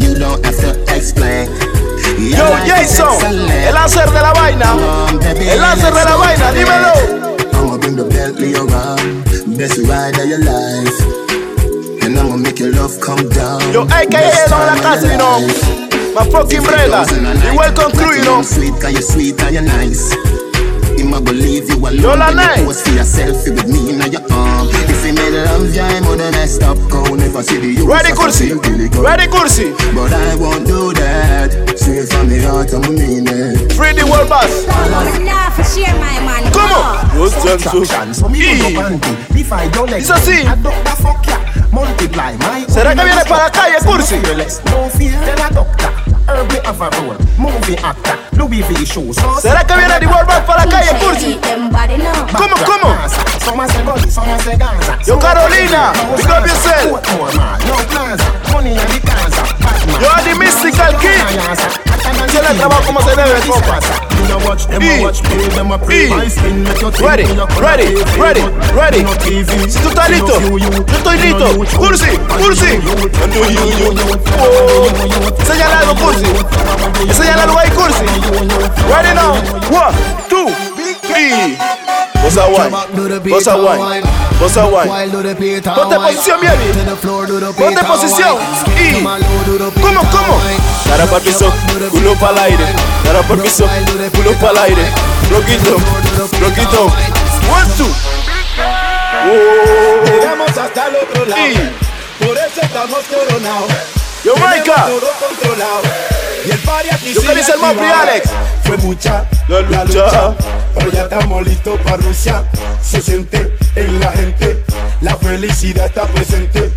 [0.01, 1.74] you don't have to explain.
[2.19, 4.73] Yo, Jason, el láser de la vaina.
[4.73, 6.93] Come on, baby, El láser de la vaina, dímelo.
[7.53, 9.25] I'ma bring the Bentley around,
[9.57, 12.05] best ride of your life.
[12.05, 13.61] And I'ma make your love come down.
[13.73, 15.41] Yo, AKA Don La Casa, you know.
[16.15, 17.05] My fucking brother.
[17.51, 18.43] Igual con crew, you know.
[18.43, 20.15] Sweet, cause you're sweet and you're nice.
[21.15, 22.01] A believe you alone.
[22.01, 22.65] Yo, la you night.
[22.65, 24.67] Post for your selfie with me in your arm.
[24.91, 26.77] If he made love, yeah, I'm gonna messed up.
[26.91, 28.51] Go never see the use Ready, Kursi.
[28.51, 29.05] a really good.
[29.05, 29.71] Ready, Kursi.
[29.95, 31.74] But I won't do that.
[31.85, 33.71] Straight from the heart, I'm mean it.
[33.75, 34.65] Free the world boss.
[35.21, 36.51] Nah, for share my man.
[36.51, 36.81] ¿Cómo?
[37.13, 37.29] Yo,
[37.85, 38.27] Sansu.
[38.33, 38.75] Y.
[39.29, 40.45] Dice así.
[41.71, 44.17] Multiply my ¿Será que viene para la calle, Cursi?
[44.17, 46.04] No fear, tell a doctor.
[46.27, 47.17] Herbie have a role.
[47.39, 48.17] Movie actor.
[48.33, 49.17] Louis V shoes.
[49.41, 51.39] ¿Será que viene the world boss para la calle, Cursi?
[52.37, 52.97] ¿Cómo, cómo?
[53.45, 54.99] Some say body, some say Gaza.
[55.07, 56.91] Yo, Carolina, big up yourself.
[56.91, 57.61] Portmore, man.
[57.67, 58.25] No plaza.
[58.53, 59.43] Money in the Gaza.
[59.61, 60.01] Batman.
[60.01, 61.84] Yo, the mystical kid.
[62.45, 63.79] Se le trabajo como se debe, compa.
[63.81, 65.03] You know watch them, Y.
[65.03, 66.09] watch me, them a pray.
[66.11, 66.13] Y.
[66.13, 68.21] I spin, make you think Ready, me a come ready, TV.
[68.21, 68.43] ready,
[68.77, 69.03] ready.
[69.03, 69.71] No TV.
[69.71, 70.71] Si tú estás No listo, you, you.
[70.71, 71.49] yo estoy No listo.
[71.55, 71.79] you, you.
[71.79, 72.79] Cursi, Cursi.
[72.85, 74.19] No you, you.
[74.39, 75.41] Oh.
[75.41, 76.27] Enséñale algo, Cursi.
[77.09, 78.05] Enséñale algo ahí, Cursi.
[78.91, 79.33] Ready now.
[79.73, 79.95] One,
[80.29, 80.47] two,
[82.23, 82.71] Bossa wine,
[83.29, 84.03] bossa wine,
[84.41, 84.91] bossa wine.
[85.75, 86.73] Ponte posición, baby.
[87.57, 88.37] Ponte posición.
[88.77, 89.03] Y.
[89.03, 90.41] ¿Cómo, cómo?
[90.89, 91.53] Cara para piso,
[91.91, 92.65] culo para el aire.
[93.05, 93.69] Cara para piso,
[94.17, 94.93] culo para el aire.
[95.31, 95.77] Roquito,
[96.41, 96.85] roquito.
[96.85, 97.87] One, two.
[99.27, 100.05] Oh.
[100.07, 101.43] Llegamos hasta el otro lado.
[102.19, 103.71] Por eso estamos coronados.
[104.25, 104.35] Yo.
[104.35, 105.83] Tenemos todo controlado.
[106.45, 107.65] Y el party aquí Yo dice el.
[107.65, 108.31] Alex.
[108.65, 110.35] Fue mucha La la lucha.
[110.75, 112.45] Pero ya estamos listos para Rusia.
[112.83, 114.65] Se siente en la gente.
[115.01, 116.73] La felicidad está presente.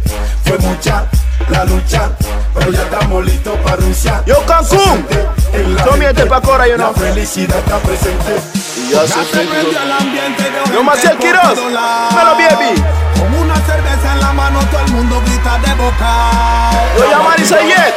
[0.45, 1.05] Fue mucha
[1.49, 2.09] la lucha.
[2.53, 4.23] Pero ya estamos listos para Rusia.
[4.25, 5.05] Yo, Cancún.
[5.09, 6.07] Gente.
[6.09, 6.93] este pa' Cora, you know.
[6.93, 8.35] La felicidad está presente.
[8.77, 10.73] Y ya se fue.
[10.73, 11.57] Yo, Maciel Quiroz.
[11.57, 13.06] Melo, baby.
[13.17, 16.71] Con una cerveza en la mano todo el mundo grita de boca.
[16.97, 17.95] Yo, Yamari Sayet.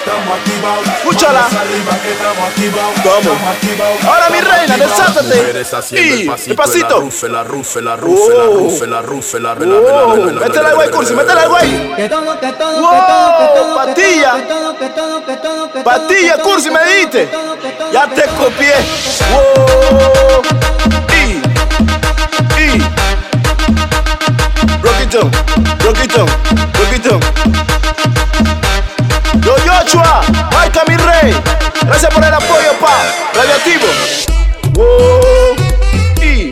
[0.99, 1.47] Escúchala.
[3.03, 4.11] ¿Cómo?
[4.11, 5.51] Ahora mi reina, desátate.
[5.93, 6.99] Y despacito.
[7.01, 11.15] La rufe, la rufe, la rufe, la rufe, la rufe, Oh, métele al güey, cursi,
[11.15, 11.97] métele al güey.
[13.75, 14.33] Patilla.
[15.85, 17.29] Patilla, cursi, me diste.
[17.93, 18.75] Ya te copié.
[19.31, 21.10] Wow.
[25.11, 25.29] Roquito,
[25.85, 26.27] Roquito,
[26.79, 27.21] Roquito.
[29.41, 30.21] Yo, Joshua,
[30.53, 31.35] Marca mi rey.
[31.83, 33.03] Gracias por el apoyo, pa.
[33.35, 33.87] Radioactivo.
[36.23, 36.51] Y.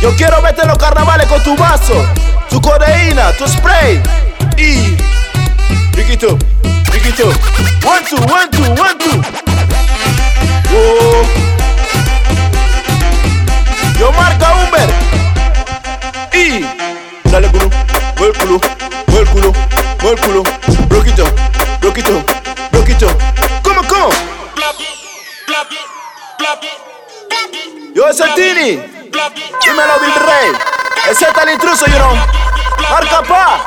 [0.00, 2.06] Yo quiero verte los carnavales con tu vaso,
[2.48, 4.02] tu codeína, tu spray.
[4.56, 4.96] Y.
[5.94, 6.38] Riquito,
[6.90, 7.26] Riquito.
[7.84, 9.22] One, two, one, two, one, two.
[13.98, 15.13] Yo marca Uber.
[16.44, 17.70] Dale culo,
[18.18, 18.60] mueve el culo,
[19.06, 19.52] mueve el culo,
[20.02, 20.42] mueve el culo.
[20.90, 21.24] Roquito,
[21.80, 22.22] Roquito,
[22.70, 23.06] Roquito.
[23.62, 24.10] ¿Cómo, cómo?
[27.94, 28.76] Yo, es Tini.
[29.64, 30.52] Dímelo, Bill Rey.
[31.10, 32.14] Ese está el intruso, you know.
[32.90, 33.66] Marca pa.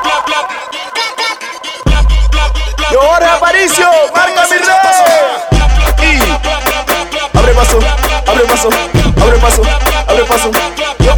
[2.92, 3.90] Yo, Jorge Aparicio.
[4.14, 6.14] Marca mi rey.
[6.14, 7.38] Y.
[7.38, 7.78] Abre paso,
[8.24, 8.68] abre paso,
[9.20, 9.62] abre paso,
[10.06, 10.50] abre paso.
[11.00, 11.14] Yo,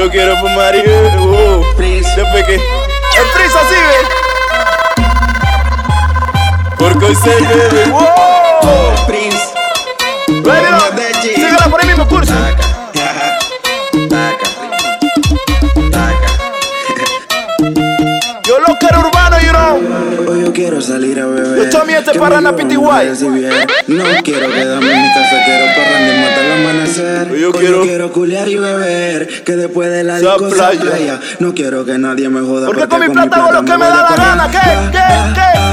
[0.00, 0.78] yo quiero fumar y
[1.18, 3.98] oh, después que el prisa sigue.
[6.78, 7.84] Porque hoy se bebe.
[7.90, 9.06] Wow.
[9.06, 9.52] Prince.
[10.28, 11.22] Ready, no.
[11.22, 12.32] Síguela por ahí mismo, curso.
[20.50, 21.64] Yo quiero salir a beber.
[21.70, 23.08] Yo también te paran a lleven PTY.
[23.14, 23.66] y.
[23.86, 27.38] No quiero quedarme en mi casa, quiero parrandear hasta el amanecer.
[27.38, 29.28] Yo Hoy quiero- quiero culiar y beber.
[29.44, 30.80] Que después de la Esa disco playa.
[30.80, 31.20] playa.
[31.38, 32.66] No quiero que nadie me joda.
[32.66, 34.50] Porque con mi plata hago lo que me da la gana.
[34.50, 34.58] ¿Qué?
[34.90, 34.98] ¿Qué?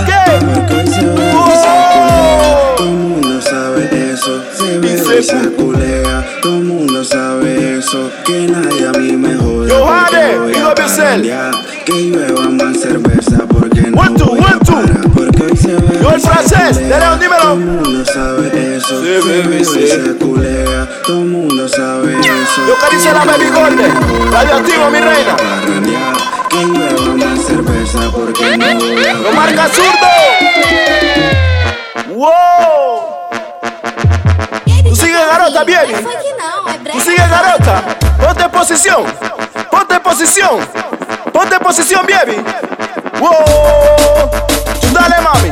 [0.06, 1.02] ¿Qué?
[1.02, 2.76] Y culea.
[2.78, 4.44] Todo el mundo sabe eso.
[4.54, 4.76] Se
[5.20, 6.26] y se culea.
[6.42, 8.12] Todo el mundo sabe eso.
[8.26, 9.70] Que nadie a mí me joda.
[9.70, 9.84] Yo,
[10.62, 10.98] up yourself.
[10.98, 11.52] parrandear.
[11.86, 13.96] Que llueva más cerveza porque no
[16.18, 17.00] el francés, culea.
[17.00, 17.42] León, dímelo.
[17.44, 19.02] Todo el mundo sabe eso.
[19.02, 20.90] Se bebe y se- se culea.
[21.06, 22.68] Todo el mundo sabe eso.
[22.68, 24.32] Yo acaricio la baby golden.
[24.32, 25.36] Radioactivo, mi reina.
[26.50, 30.08] Que más cerveza porque no Lo marca zurdo.
[32.16, 33.30] Wow.
[34.90, 35.94] Tú sigue garota, baby.
[36.92, 37.84] Tú sigue garota.
[38.20, 39.04] Ponte en posición.
[39.70, 40.60] Ponte en posición.
[41.32, 42.38] Ponte en posición, baby.
[43.20, 44.32] Wow.
[44.94, 45.52] Dale, mami.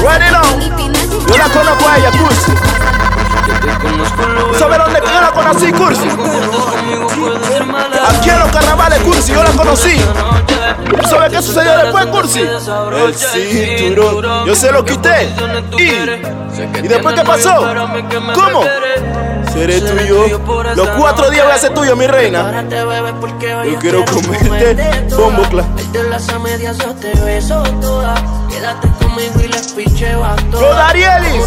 [0.00, 0.42] Ready now.
[1.28, 2.52] Yo la conozco a ella, Cursi.
[4.58, 6.08] ¿Sabes dónde yo la conocí, Cursi?
[8.08, 10.00] Aquí en los carnavales, Cursi, yo la conocí.
[11.08, 12.40] ¿Sabes qué sucedió después, Cursi?
[12.40, 14.46] El cinturón.
[14.46, 15.34] Yo se lo quité.
[15.78, 16.84] ¿Y?
[16.84, 17.66] ¿Y después qué pasó?
[18.34, 18.64] ¿Cómo?
[19.58, 20.26] seré tuyo.
[20.74, 22.64] Los cuatro días voy a ser tuyo, mi reina.
[23.64, 24.76] Yo quiero comerte
[25.16, 25.66] bombo clap
[29.18, 29.72] conmigo y les
[30.74, 31.44] Darielis.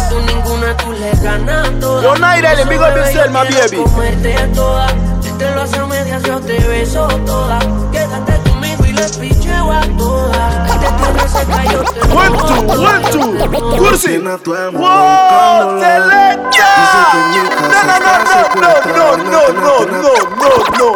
[2.02, 2.96] Yo Naira, el enemigo de
[3.44, 3.84] baby.
[5.22, 7.64] Si te lo hace medias, yo te beso todas.
[7.90, 9.51] Quédate conmigo y les picheo
[12.12, 13.30] One, two.
[13.78, 14.18] Cursi.
[14.18, 14.78] No, no, no,
[18.56, 19.74] no, no, no, no,
[20.78, 20.90] no.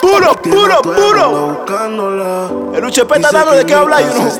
[0.00, 1.64] Puro, puro, puro.
[2.74, 2.84] El
[3.56, 4.30] de qué habla y uno.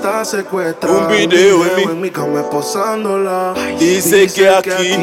[0.89, 3.55] Un video en mi cama posándola.
[3.79, 4.97] Dice que aquí.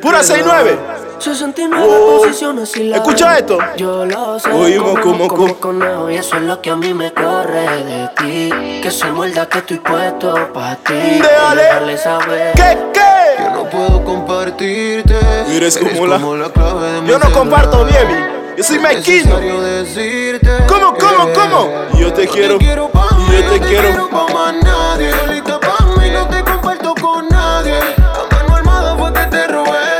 [0.00, 1.04] Pura 6-9.
[2.76, 3.58] y la Escucha esto.
[3.76, 4.50] Yo lo sé.
[4.50, 8.80] Oímos como, como, como, y eso es lo que a mí me corre de ti.
[8.82, 10.94] Que se muerda que estoy puesto para ti.
[10.94, 11.62] Déjale.
[11.62, 12.52] Déjale saber.
[12.54, 13.42] ¿Qué, qué?
[13.42, 15.16] Que no puedo compartirte.
[15.48, 16.18] Eres como la.
[16.50, 18.34] clave de mi Yo no comparto, baby.
[18.56, 19.36] Yo soy mezquino.
[20.68, 21.70] ¿Cómo, cómo, que cómo?
[21.98, 22.58] Yo te quiero.
[22.90, 24.08] pa' yo te no quiero.
[24.10, 25.10] pa' más nadie.
[25.10, 27.78] Solita pa' mí, no te comparto con nadie.
[27.78, 29.96] A mano armada fue que te robé.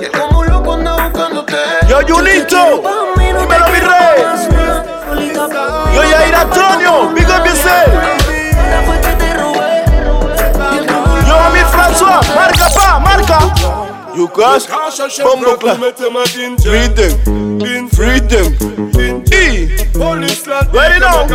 [0.00, 1.56] Y él como un loco anda buscándote.
[1.88, 2.82] Yo, Junito.
[3.16, 4.67] Dímelo, mi rey.
[5.38, 7.14] Yo, Yair Antonio.
[7.14, 7.46] Big up.
[11.28, 12.20] Yo, Amir François.
[12.34, 13.38] Marca, pa, marca.
[14.16, 14.66] You guys.
[15.22, 15.78] Bombo clap.
[15.78, 17.88] Free them.
[17.90, 18.56] Free them.
[19.32, 19.68] E.
[20.72, 21.26] Ready now.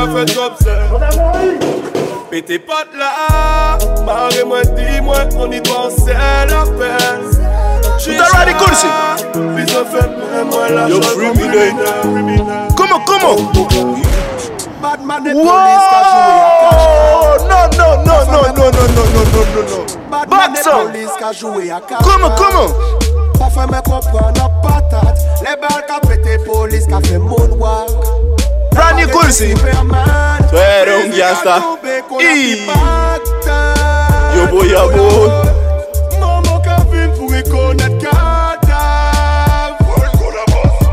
[2.33, 2.57] De
[2.97, 7.32] là, barrez-moi, dis-moi, on y la
[7.97, 8.03] peine.
[8.03, 8.87] Tú estás ready, Cursi?
[9.55, 11.77] Puis on fait même moi la Yo, chose free au me then.
[12.01, 12.67] criminel.
[12.75, 13.51] ¿Cómo, cómo?
[14.81, 15.43] Batman et Wow!
[15.43, 16.33] police qu'a joué
[16.69, 19.85] à No, no, no, no, no, no, no, no, no, no, no.
[20.11, 20.71] Batman et Boxer.
[20.71, 22.69] police qu'a joué à Comment, comment?
[23.39, 25.19] Pas fait me comprendre la patate.
[25.41, 27.89] Les balles qu'a pété police qu'a fait moonwalk.
[37.27, 39.77] Qu'a vu pour reconnaître cadavre.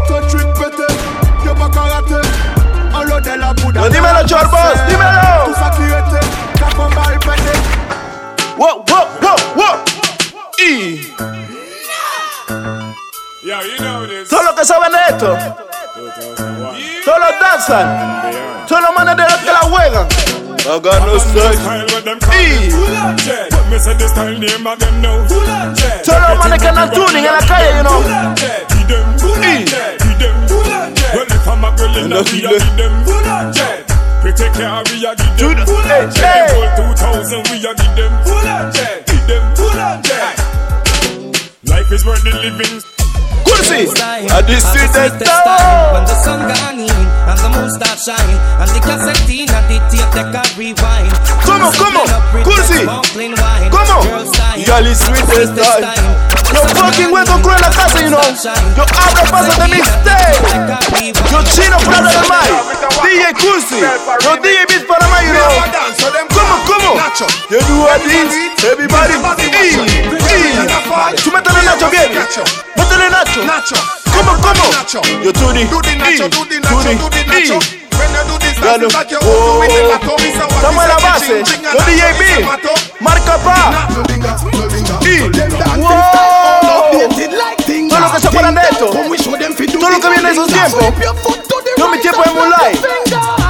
[0.09, 0.89] Ton truc pété,
[1.45, 2.21] y'a pas karaté.
[2.95, 3.81] En l'eau de la poudre.
[3.81, 5.45] Yo, dímelo, Chorbos, dímelo.
[5.47, 6.27] Tout ça qui était,
[6.59, 7.55] qu'a fait balle pété.
[8.59, 9.77] Wow, wow, wow, wow.
[13.43, 13.47] Y
[14.29, 15.37] todos los que saben de esto,
[17.05, 20.07] Solo danzan, solo manes de los que la juegan.
[20.69, 21.59] Hagan ustedes.
[22.33, 22.71] Y.
[26.05, 28.03] Solo manes que andan tuning en la calle, you know.
[29.43, 29.65] Y.
[31.97, 32.51] En la fila.
[34.23, 36.51] We take care we give them full and jet.
[36.51, 39.07] Full 2000 we give them full and jet.
[39.07, 39.77] Give them full.
[41.65, 43.00] Life is worth the living.
[43.45, 43.89] Kusi!
[44.31, 45.95] I did see that time.
[45.95, 49.67] When the sun gone in and the moon start shining and the cassette in and
[49.69, 51.13] the tape they can rewind.
[51.45, 52.09] Come on, come on,
[52.45, 52.85] Kusi!
[52.85, 54.05] Come on!
[54.61, 56.31] Y'all is sweetest time.
[56.51, 58.19] You're fucking with Umbrella Casa, you know.
[58.75, 60.43] You're out of pass the mistake.
[61.31, 62.51] You're chino para la mai.
[63.07, 63.79] DJ Kusi.
[63.79, 65.47] You're DJ Beat para mai, you know.
[66.35, 66.99] Come on, come on.
[67.51, 68.65] You do a dance.
[68.67, 69.15] Everybody.
[71.23, 72.70] Tú métele Nacho bien.
[72.81, 73.45] Métele Nacho.
[73.45, 73.77] Nacho.
[74.17, 74.65] ¿Cómo, cómo?
[74.73, 75.01] Nacho.
[75.23, 75.41] Yo tú.
[75.41, 77.81] Do the Nacho, do the Nacho, do the Nacho.
[78.01, 78.89] When you do this, claro.
[78.97, 80.17] like you're doing the lato.
[80.17, 81.45] Estamos la base.
[81.75, 82.49] Lo DJ
[83.01, 83.89] Marca pa.
[87.89, 88.87] Todo lo que se acuerdan de esto.
[88.87, 90.83] Todo lo que viene de esos tiempos.
[91.77, 92.49] Yo mi tiempo es muy.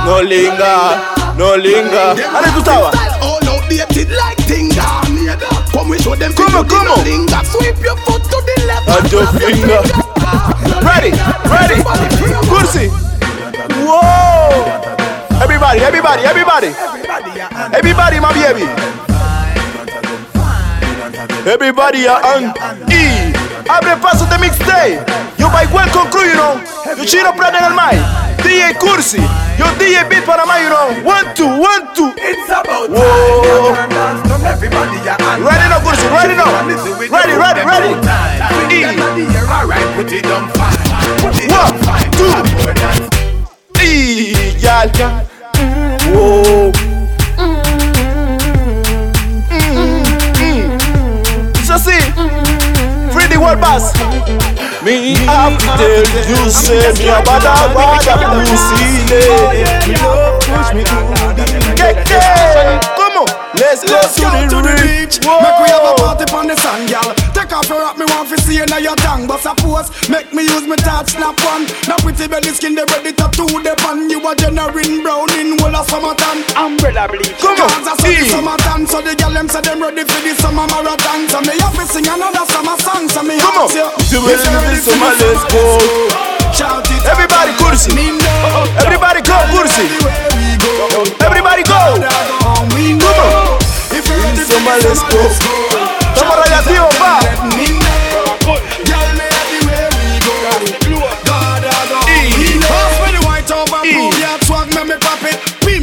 [0.05, 1.15] No linga.
[1.37, 2.11] No linga.
[2.35, 2.97] Ahora tú estabas.
[3.23, 4.71] All outdated like thing.
[5.73, 5.99] Come we.
[5.99, 8.30] Come, come
[9.39, 9.81] finger.
[10.83, 11.13] Ready,
[11.49, 11.79] ready.
[12.49, 12.89] Cursi.
[13.87, 14.81] Whoa.
[15.43, 16.69] Everybody, everybody, everybody.
[17.75, 18.67] Everybody, my baby.
[21.51, 22.53] Everybody on
[22.91, 23.30] E.
[23.69, 25.05] Abre paso de mixtape.
[25.39, 26.61] Yo by welcome crew, you know.
[26.97, 27.99] Yo chino prende en el mic.
[28.43, 29.19] DJ Cursi.
[29.59, 30.89] Yo DJ Beat para más, you know.
[31.05, 32.13] One, two, one, two.
[32.17, 33.75] It's about Whoa.
[35.43, 36.51] Ready now, Cursi, ready now.
[37.11, 37.95] Ready, ready, ready.
[38.71, 38.85] E.
[41.49, 42.31] One, two.
[43.83, 44.35] E.
[44.61, 44.89] Y'all.
[46.13, 46.80] Whoa.
[53.51, 55.89] Me have to
[56.29, 58.87] you, say me a bad a bad a pussy.
[59.89, 59.95] Me
[60.39, 60.99] push me to
[61.35, 61.45] the.
[62.07, 63.10] Get.
[63.25, 63.51] ¿Cómo?
[63.55, 65.21] Let's go to the reach.
[65.21, 67.05] Make we have a party on the sand, gal.
[67.35, 70.45] Take off your rock, me want to see in your tongue, but suppose make me
[70.45, 71.67] use my touch snap one.
[71.89, 74.09] Now pretty belly skin, they ready to do the pan.
[74.09, 76.45] You a generating brown in whole of summertime.
[76.57, 77.37] Umbrella bleach.
[77.41, 77.85] Come on, on.
[77.85, 81.29] so the summertime, so the girl them say them ready for the summer marathon.
[81.29, 83.09] So me have to sing another summer song.
[83.09, 83.69] So me Come on.
[83.75, 85.13] you, You you for ready this for summer?
[85.15, 85.63] the Let's go.
[86.51, 87.93] Shout it Everybody kursi.
[88.83, 90.30] Everybody go kursi.
[90.81, 92.01] Everybody go.
[92.01, 93.61] Come on.
[94.49, 95.21] Summer, let's go.
[96.15, 97.21] Estamos radiativos, pa.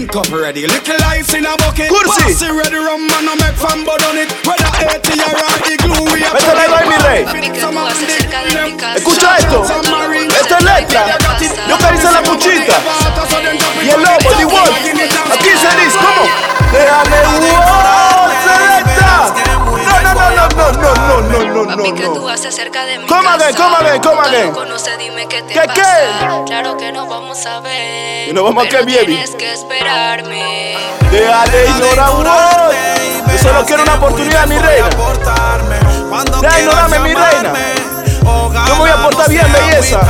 [0.07, 1.91] Cup ready, little ice in a bucket.
[1.91, 2.31] Kursi.
[2.31, 4.31] Bossy ready, rum and I make fan bud on it.
[4.47, 5.35] Whether 80 or
[5.67, 7.21] igloo, we are Métele ahí, mi rey.
[8.95, 9.63] Escucha esto.
[9.63, 11.17] Esto es letra.
[11.67, 12.79] Yo carice la puchita.
[13.97, 14.71] love, only one.
[15.33, 16.23] Aquí se dice, ¿cómo?
[16.71, 17.17] Déjame,
[17.51, 19.33] wow, selecta.
[19.67, 23.45] No, no, no, no, no, no, no, no, Papi, que tú acerca de mi cómame,
[23.45, 23.57] casa.
[24.65, 24.77] No
[25.27, 26.43] qué ¿Qué, pasa.
[26.45, 28.29] Claro que no vamos a ver.
[28.29, 30.77] Y nos vamos tienes que esperarme.
[31.11, 32.71] Déjale ignorar, wow.
[33.31, 34.89] Yo solo quiero una oportunidad, mi reina.
[36.41, 37.53] Ya ignorame, mi reina.
[38.23, 40.01] Yo me voy a portar bien, belleza.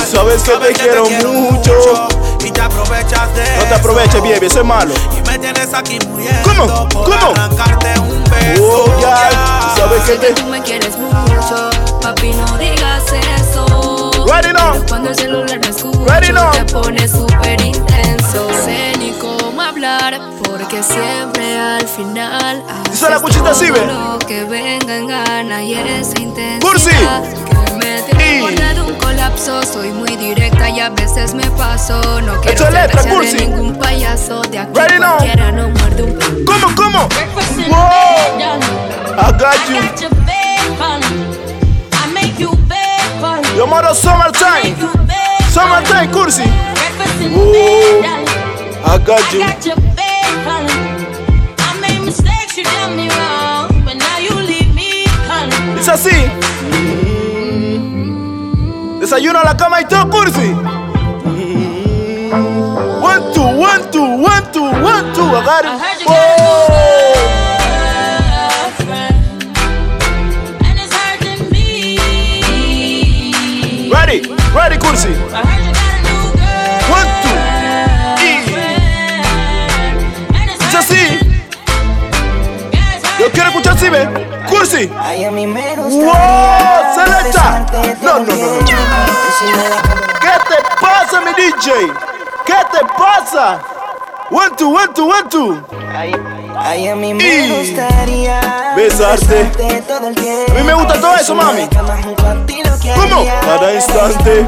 [0.00, 2.19] Y sabes que te quiero mucho.
[2.60, 4.92] Y te aprovechas de No te aproveches, baby, eso es malo.
[5.16, 6.88] Y me tienes aquí muriendo ¿Cómo?
[6.90, 7.32] por ¿Cómo?
[7.32, 9.72] arrancarte un beso Oh, ya.
[9.76, 10.32] Sabes que te.
[10.34, 11.70] tú me quieres mucho,
[12.02, 13.02] papi, no digas
[13.38, 14.26] eso.
[14.26, 14.72] Ready now.
[14.74, 15.72] Pero Cuando el celular me
[16.06, 16.50] Ready now.
[16.52, 18.46] te pone súper intenso.
[18.64, 23.86] Sé ni cómo hablar, porque siempre al final Dice la cuchita ve.
[23.86, 26.90] lo que venga en gana y esa intensidad Cursi.
[28.38, 29.62] Borde de un colapso.
[29.62, 32.20] Soy muy directa y a veces me paso.
[32.22, 34.42] No quiero ser letra, de ningún payaso.
[34.42, 35.16] De aquí Ready now.
[35.16, 37.08] cualquiera no muerde un ¿Cómo, cómo?
[37.68, 38.60] Wow.
[39.18, 40.10] I got you.
[43.56, 44.76] Your mother summertime.
[45.50, 46.44] Summertime, cursi.
[47.34, 48.02] Ooh,
[48.84, 49.40] I got you.
[55.78, 56.10] Es así.
[59.10, 60.54] Desayuno a la cama y todo, cursi.
[63.02, 65.24] One, two, one, two, one, two, one, two.
[65.24, 65.70] I got it.
[66.06, 66.70] Whoa.
[73.90, 74.22] Ready,
[74.54, 75.08] ready, cursi.
[76.88, 77.34] One, two.
[78.22, 78.24] Y.
[80.78, 81.18] Así.
[83.18, 84.08] Yo quiero escuchar así, ve.
[84.48, 84.86] Cursi.
[84.86, 86.14] Wow,
[86.94, 87.66] selecta.
[88.02, 88.79] No, no, no, no.
[89.40, 91.90] ¿Qué te pasa, mi DJ?
[92.44, 93.58] ¿Qué te pasa?
[94.30, 95.66] One, two, one, two, one, two.
[96.58, 99.50] Ay, a mí me gustaría besarte.
[99.88, 101.66] todo el A mí me gusta todo eso, mami.
[102.94, 103.24] ¿Cómo?
[103.40, 104.46] Cada instante.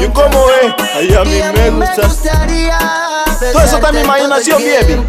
[0.00, 0.74] ¿Y cómo es?
[0.94, 2.02] Ay, a mí me gusta.
[3.52, 5.06] Todo eso está en mi imaginación, baby.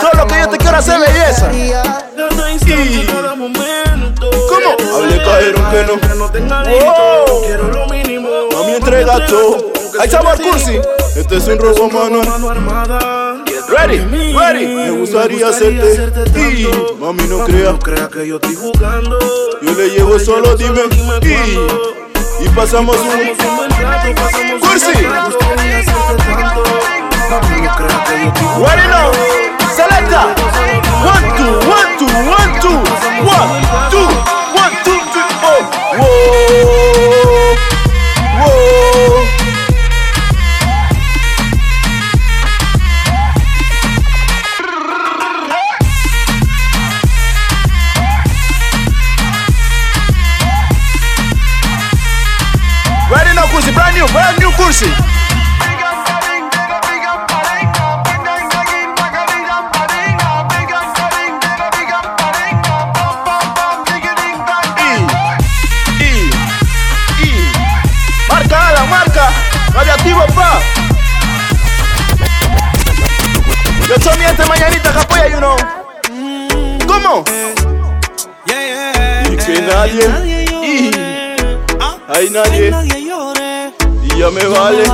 [0.00, 1.48] Todo lo que yo te quiero hacer, belleza.
[4.48, 4.76] ¿Cómo?
[4.96, 5.94] Hable cajeron que no.
[6.68, 7.46] Wow.
[8.52, 9.72] Mami, entrega todo.
[10.00, 10.80] Hay sabor cursi.
[11.14, 12.22] Este es un robo mano.
[13.68, 13.98] Ready,
[14.34, 14.66] ready.
[14.66, 16.10] Me gustaría hacerte.
[16.36, 18.08] Y mami, no crea.
[18.08, 19.18] que yo estoy jugando.
[19.62, 20.80] Yo le llevo solo, dime.
[21.22, 23.10] Y, y pasamos un.
[24.60, 24.92] Cursi.
[28.58, 29.12] Ready now.
[29.76, 30.39] Selecta.
[31.00, 32.76] One, two, one, two, one, two.
[33.24, 33.50] One,
[33.90, 34.08] two,
[34.60, 35.62] one, two, three, oh.
[35.98, 37.54] Whoa.
[38.40, 39.26] Whoa.
[53.10, 53.74] Ready now, Kursi.
[53.74, 55.19] Brand new, brand new Kursi.
[69.80, 70.60] Radiactivo, pa.
[73.88, 75.56] Yo soy mi gente mañanita que apoya, you know.
[76.86, 77.24] ¿Cómo?
[78.44, 80.04] Y que nadie.
[80.62, 80.90] Y,
[82.14, 82.74] hay nadie.
[84.02, 84.84] Y ya me vale.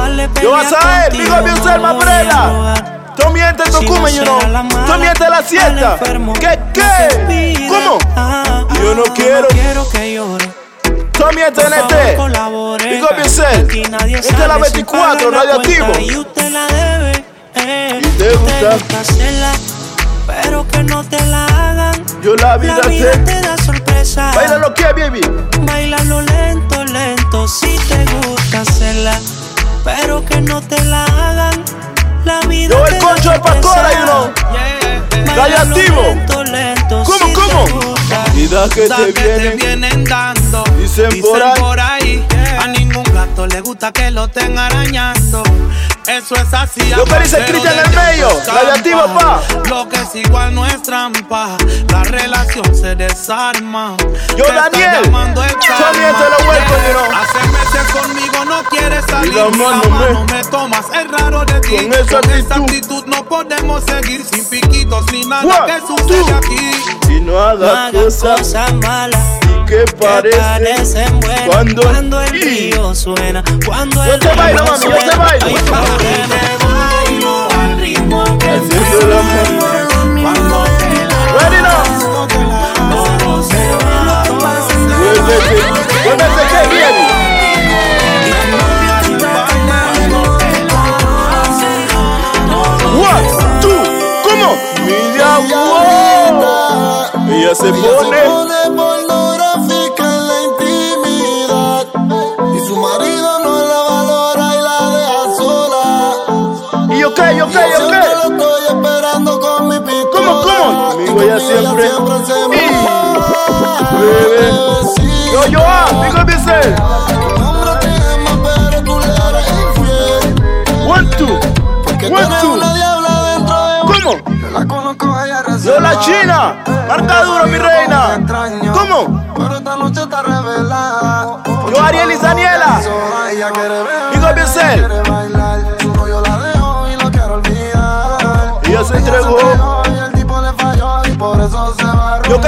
[0.40, 2.74] Yo vas a ver, digo mi Selma Brela.
[3.16, 4.38] Tú mientes tu cume, you know.
[4.38, 5.98] Tú mientes la siesta.
[6.38, 7.66] ¿Qué, qué?
[7.68, 7.98] ¿Cómo?
[8.80, 9.48] Yo no quiero.
[9.48, 10.55] Tú mientes
[11.18, 12.88] en este.
[12.88, 13.68] Digo mi Sel.
[14.14, 15.92] Esta es la 24, radioactivo.
[16.00, 17.24] Y usted la debe.
[17.54, 18.00] eh.
[18.02, 19.00] Y te gusta.
[19.00, 19.52] hacerla,
[20.26, 22.04] pero que no te la hagan.
[22.22, 24.30] Yo la vida La vida te- te da sorpresa.
[24.34, 25.20] Baila lo que, baby.
[25.60, 29.18] Bailalo lento, lento, si te gusta hacerla.
[29.84, 31.64] Pero que no te la hagan.
[32.24, 34.32] La vida Yo te el concho da de Pastora, you know.
[35.24, 36.02] Bailalo Radioactivo.
[36.02, 37.95] lento, lento, ¿Cómo, si te cómo?
[38.34, 39.56] Vida que Da te vienen.
[39.56, 40.62] vienen dando.
[40.78, 41.42] Dicen por
[41.80, 42.24] ahí.
[42.30, 42.35] A ningún
[43.46, 45.42] le gusta que lo estén arañando.
[46.06, 46.80] Eso es así.
[46.94, 49.18] Lo que dice Cristian en de el medio, campa.
[49.18, 49.40] pa.
[49.68, 51.56] Lo que es igual no es trampa.
[51.90, 53.96] La relación se desarma.
[54.36, 57.16] Yo, Te Daniel, llamando el esto lo vuelco, you.
[57.16, 59.34] Hace meses conmigo no quieres salir.
[59.34, 60.86] la ni mano, la mano me- me tomas.
[60.94, 61.76] Es raro de ti.
[61.76, 62.52] Con esa actitud.
[62.52, 66.70] actitud no podemos seguir sin piquitos ni nada One, que sucede aquí.
[67.14, 67.92] Y no hagas
[68.22, 69.20] cosas malas
[69.66, 75.16] que parecen buenas cuando, cuando el río suena, cuando el río mami, yo te suena.
[75.16, 75.46] bailo.
[75.46, 79.75] Ay, pa' que me bailo al ritmo que Haciendo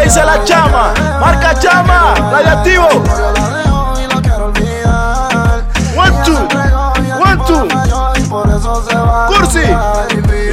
[0.08, 0.94] hice la chama.
[1.20, 2.14] Marca chama.
[4.42, 5.64] Olvidar.
[5.96, 6.40] One, two.
[7.20, 7.68] One, two.
[9.28, 9.66] Cursi.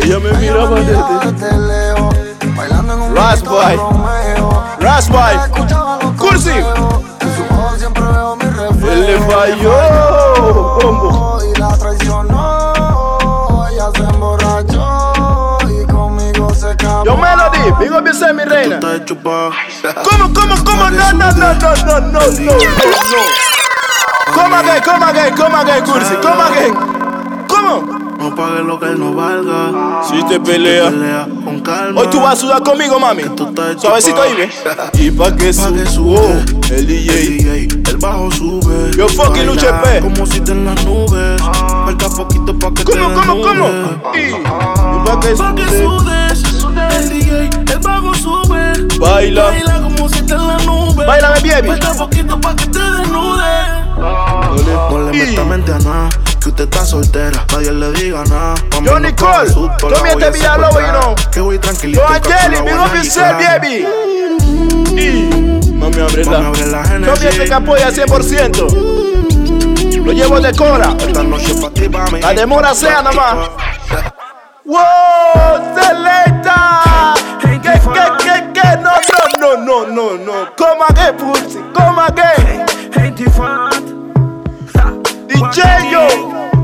[0.03, 1.03] Ella me miraba desde.
[3.15, 3.75] Rasboy.
[4.79, 5.33] Rasboy.
[6.17, 6.57] Cursi.
[8.91, 9.77] Él le falló.
[10.81, 11.24] Bombo.
[17.79, 17.85] Yo Melody.
[17.85, 18.79] Digo Biesel, mi reina.
[20.03, 20.89] ¿Cómo, cómo, cómo?
[20.91, 22.53] No, no, no, no, no, no, no, no.
[24.33, 26.15] Come again, come again, come again, Cursi.
[26.21, 26.73] Come again.
[27.47, 28.05] ¿Cómo?
[28.17, 30.01] No pague lo que no valga.
[30.07, 30.89] Si te pelea.
[30.89, 32.01] Pelea con calma.
[32.01, 33.23] Hoy tú vas a sudar conmigo, mami.
[33.77, 34.49] Suavecito ahí, ve.
[34.99, 37.67] Y pa' que sube el DJ.
[37.89, 38.91] El bajo sube.
[38.97, 39.99] Yo fucking Luche P.
[39.99, 41.41] Como si te en las nubes.
[41.41, 43.69] Falta poquito pa' que ¿Cómo, te cómo, cómo?
[43.69, 44.15] desnudes.
[44.15, 46.24] Y, y pa' que Pa'
[47.35, 48.73] DJ, el bajo sube.
[48.99, 49.43] Baila.
[49.45, 51.07] Baila como si te en las nubes.
[51.07, 51.67] Báilame, baby.
[51.67, 53.45] Falta poquito pa' que te desnudes.
[53.97, 56.09] No le meta mente a nada.
[56.39, 58.53] Que usted está soltera, nadie le diga nada.
[58.83, 61.15] Yo, no Nicole, la Tommy este Villalobos, you know.
[61.31, 62.01] Que voy tranquilito.
[62.01, 63.85] Yo, Angeli, up y yourself, baby.
[64.95, 67.13] Y, mami, abre Mami, abre la la.
[67.13, 68.95] Tommy este que apoya 100%.
[70.05, 70.95] Lo llevo de cora.
[70.99, 72.21] Esta noche pa' ti, pa' mí.
[72.21, 73.49] La demora sea nomás.
[74.65, 75.75] ¡Wow!
[75.75, 77.14] ¡Selecta!
[77.75, 78.77] ¿Qué, qué, qué, qué?
[78.81, 78.91] No,
[79.39, 80.55] no, no, no, no, no.
[80.55, 81.59] Come again, pussy.
[81.73, 82.65] Come again.
[85.27, 86.03] DJ yo.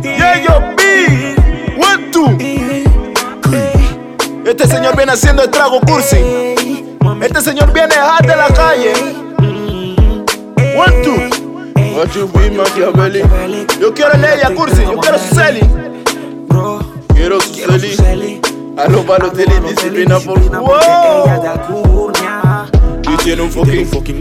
[0.04, 0.80] Yo, B.
[1.78, 2.12] One.
[4.46, 6.18] Este señor viene haciendo el trago cursi.
[7.22, 8.94] Este señor viene dejar de la calle.
[10.76, 11.42] One, two.
[11.96, 13.22] What you be, Machiavelli?
[13.80, 15.62] Yo quiero Leia Cursi, yo quiero Suseli.
[17.14, 18.42] Quiero Suseli.
[18.82, 22.12] A los palos de la disciplina por wow.
[23.04, 24.20] Y tiene un fucking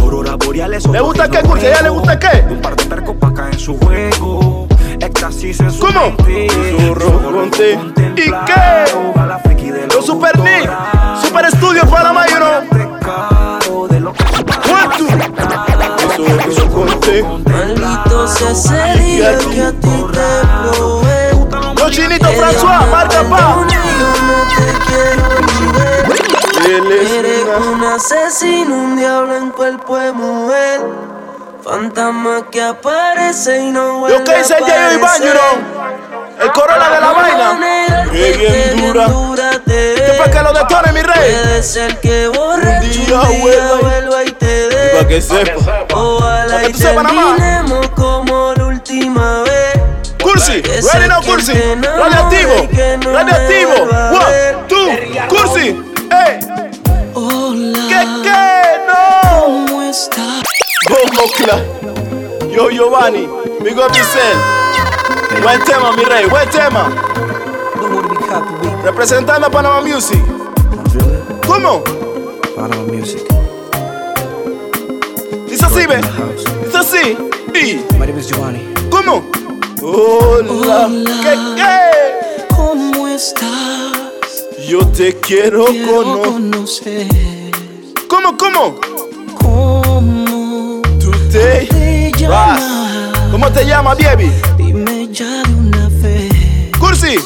[0.00, 0.86] Aurora boreales.
[0.86, 1.42] ¿Le gusta qué,
[1.82, 2.44] le gusta qué?
[2.48, 4.68] Un par de percos pa' caer en su juego.
[5.00, 6.14] Éxtasis en su ¿Cómo?
[6.78, 7.46] Zorro.
[8.14, 8.84] ¿Y qué?
[9.92, 10.70] Los Super Nick.
[11.24, 12.62] Super Studio Panamá, you know.
[17.46, 20.35] Maldito sea ese día que a ti te.
[22.16, 23.66] Chinitos François, marca pa.
[26.64, 30.80] Eres un asesino, un diablo en cuerpo de mujer.
[31.62, 34.70] Fantasma que aparece y no vuelve Yo que hice el know.
[36.40, 38.08] El Corolla de la vaina.
[38.10, 39.06] Qué bien dura.
[39.66, 41.14] ¿Qué pa' que lo detone, mi rey?
[41.18, 43.20] Puede ser que un día
[43.80, 44.98] vuelva y- te Y dé.
[44.98, 45.86] pa' que sepa.
[45.94, 49.65] Ojalá que y terminemos como la última vez.
[50.36, 50.60] Cursi,
[50.92, 52.68] ready now Cursi, radioactivo,
[53.10, 54.92] radioactivo, one, two,
[55.30, 56.40] Cursi, hey.
[57.14, 58.44] Hola, ¿qué, qué,
[58.86, 59.66] no?
[59.66, 60.42] ¿Cómo estás?
[60.90, 60.98] Go,
[62.50, 63.26] Yo, Giovanni,
[63.62, 63.90] big up.
[65.42, 66.92] Buen tema, mi rey, buen tema.
[68.84, 70.22] Representando a Panama Music.
[71.46, 71.82] ¿Cómo?
[72.54, 73.22] Panama Music.
[75.48, 76.02] Dice así, ve.
[76.62, 77.16] Dice así.
[77.54, 77.86] Y.
[77.98, 78.74] My name is Giovanni.
[78.90, 79.24] ¿Cómo?
[79.82, 80.88] Hola.
[81.22, 82.54] ¿Qué, qué?
[82.54, 84.44] ¿Cómo estás?
[84.68, 87.06] Yo te quiero, Quiero conocer.
[88.08, 88.76] ¿Cómo, cómo?
[89.40, 92.62] ¿Cómo Tú te, te llamas?
[93.30, 94.30] ¿Cómo te llamas, baby?
[94.56, 96.32] Dime ya de una vez.
[96.78, 97.16] Cursi.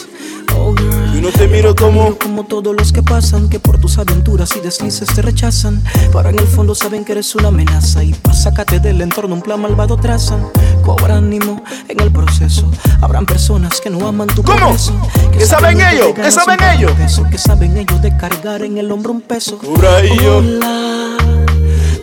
[1.21, 2.17] Yo no te miro como.
[2.17, 5.83] Como todos los que pasan, que por tus aventuras y deslices te rechazan.
[6.11, 8.03] Pero en el fondo saben que eres una amenaza.
[8.03, 10.49] Y para sacarte del entorno un plan malvado trazan.
[10.83, 12.71] Cobra ánimo en el proceso.
[13.03, 14.57] Habrán personas que no aman tu ¿Cómo?
[14.57, 14.95] progreso.
[15.31, 16.15] ¿Qué saben ellos?
[16.15, 16.93] ¿Qué saben ellos?
[16.93, 19.59] peso, Que saben ellos de cargar en el hombro un peso.
[19.59, 19.99] Cobra.
[20.27, 21.19] Hola,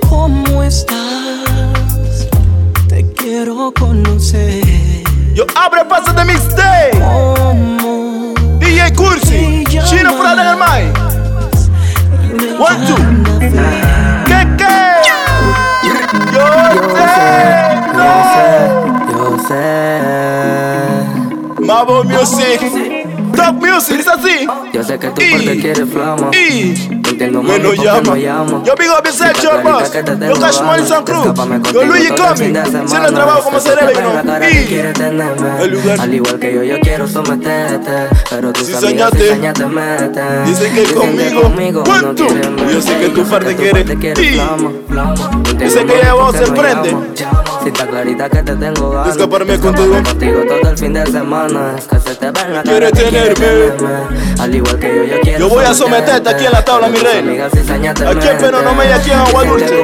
[0.07, 2.28] ¿cómo estás?
[2.88, 4.63] Te quiero conocer.
[5.34, 6.99] Yo abre paso de.
[6.99, 7.87] ¿Cómo
[8.78, 10.94] e Cursi, tira pra dar mais.
[12.60, 12.96] One, two.
[14.26, 14.78] Que que?
[16.34, 16.48] Yo
[17.16, 17.32] sé,
[19.12, 20.02] yo sé.
[21.66, 22.60] Mabo Music,
[23.36, 24.48] Top Music, isso assim.
[24.74, 26.32] Eu sei que tu pode querer flama.
[27.18, 28.15] tengo bueno, llama.
[28.15, 28.63] llamo.
[28.63, 31.26] Yo pico a Bisexual Show Yo Cash Money San Cruz.
[31.74, 32.53] Yo Luigi Comi.
[32.88, 34.13] Siempre trabajo como cerebro.
[34.49, 34.76] Y
[35.63, 35.99] el lugar.
[35.99, 37.91] Al igual que yo, yo quiero someterte.
[38.30, 39.36] Pero tus si amigas se.
[40.45, 41.84] Dicen que conmigo.
[41.84, 42.28] ¿Cuánto?
[42.72, 43.84] Yo sé que tu parte quiere.
[43.84, 44.05] Dice
[45.86, 46.95] que ella vos se prende.
[47.68, 49.09] Si está clarita que te tengo ganas.
[49.09, 50.01] Escaparme contigo.
[50.01, 51.76] Contigo todo el fin de semana.
[51.78, 53.45] Es que se te ve la quieres tenerme.
[54.39, 56.99] Al igual que yo, yo quiero Yo voy a someterte aquí en la tabla, mi
[56.99, 57.39] rey.
[57.41, 59.82] Aquí en Peno no me aquí en Agua Dulce.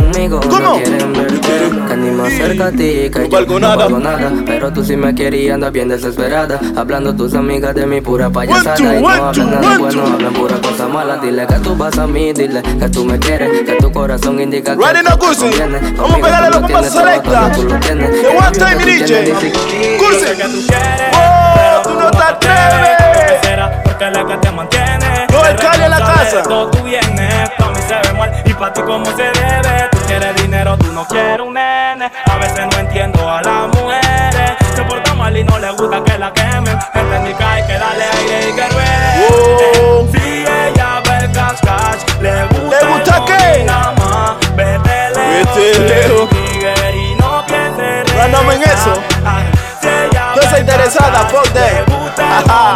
[0.49, 0.81] ¿Cómo?
[0.81, 4.31] Que ni me acerca a ti, que no valgo nada.
[4.45, 6.61] Pero tú sí me querías, andas bien desesperada.
[6.77, 8.79] Hablando tus amigas de mi pura payasada.
[8.79, 11.17] Y no hablan nada bueno, hablan pura cosa mala.
[11.17, 14.71] Dile que tú vas a mí, dile que tú me quieres, que tu corazón indica
[14.77, 14.81] que.
[14.81, 17.51] Vamos a pegarle los lo papas selecta.
[17.79, 19.97] Tú lo time Tú tienes DJ.
[19.97, 20.25] Cursi.
[20.37, 23.69] que tú quieres, Oh, tú no te atreves.
[23.83, 25.27] porque la que te mantiene.
[25.31, 26.43] No, el Cali en la casa.
[26.43, 29.89] todo tu bienes, pa' mí se ve mal y pa' ti como se debe.
[29.91, 32.11] Tú quieres dinero, tú no quieres un nene.
[32.25, 34.51] A veces no entiendo a las mujeres.
[34.75, 36.77] Se porta mal y no le gusta que la quemen.
[36.93, 39.82] Entendí que hay que darle aire y que ruede.
[48.83, 49.01] Eso.
[50.35, 51.27] No está interesada.
[52.17, 52.73] Ajá.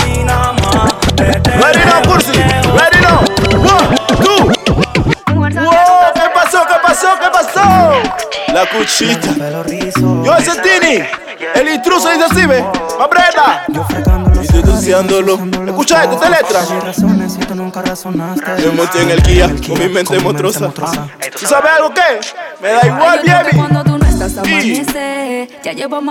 [1.18, 2.32] Ready now, Cursi.
[2.32, 3.20] Ready now.
[3.60, 4.44] One, two.
[5.34, 6.66] Wow, ¿qué pasó?
[6.68, 7.08] ¿Qué pasó?
[7.20, 7.92] ¿Qué pasó?
[8.54, 9.30] La cuchita.
[10.24, 11.04] Yo ese Tini.
[11.56, 12.10] El intruso.
[13.00, 13.66] Mabreta.
[14.42, 15.40] Y denunciándolo.
[15.68, 16.62] Escucha esto, esta letra.
[18.58, 20.70] Me monté en el Kia con mi mente monstruosa.
[20.70, 22.20] ¿Tú sabes algo qué?
[22.62, 24.07] Me da igual, yo baby.
[24.36, 26.02] Amanece, ya llevo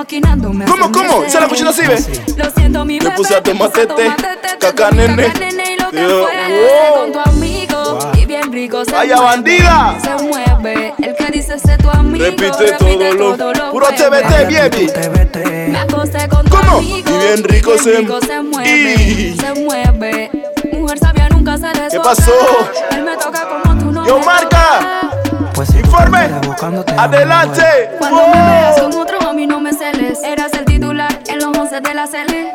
[0.71, 1.19] ¿Cómo, cómo?
[1.21, 1.33] meses.
[1.33, 1.97] ¿Se la así, ve?
[2.37, 3.17] Lo siento, mi Le bebé.
[3.17, 5.27] puse a tomar te tete, tete, caca nene.
[5.27, 6.33] caca nene y lo que Yo, fue
[6.95, 7.03] wow.
[7.03, 7.99] con tu amigo.
[8.19, 9.99] Y bien rico se Vaya mueve, bandida.
[10.03, 10.95] Se mueve.
[11.03, 12.25] El que dice ser tu amigo.
[12.25, 12.73] Repite
[13.37, 13.71] todo lo.
[13.73, 15.71] Puro TBT, baby.
[15.71, 17.11] Me acosté con tu amigo.
[17.11, 18.07] Y bien rico se-
[18.43, 18.95] mueve.
[18.95, 20.31] Y- Se mueve.
[20.73, 22.33] Mujer sabia nunca se le ¿Qué pasó?
[22.93, 25.11] Él me toca como tú no Yo, marca.
[25.57, 25.75] Tocas.
[25.75, 26.31] Informe.
[26.99, 27.63] Adelante.
[27.99, 31.57] Cuando me veas con otro a mí no me celes Eras el titular en los
[31.57, 32.53] 11 de la cele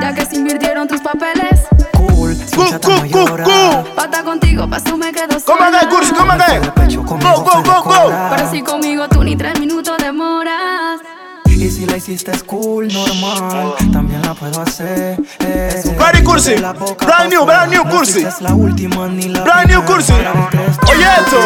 [0.00, 1.60] Ya que se invirtieron tus papeles
[1.92, 3.94] Cool, Cu, cu, cu, cu.
[3.94, 6.14] Pata contigo, paso me quedo ¿Cómo sola el curso?
[6.14, 6.60] ¿Cómo haga?
[6.96, 8.12] Go, go, go, go.
[8.30, 11.00] Pero si conmigo tú ni tres minutos demoras
[11.46, 15.20] Y si la hiciste es cool, normal, también la puedo hacer.
[15.40, 16.54] Eh, Ready, Cursi.
[16.54, 18.22] Brand new, brand new, Cursi.
[18.22, 20.12] es la última ni la Brand new Cursi.
[20.12, 21.38] Oye esto.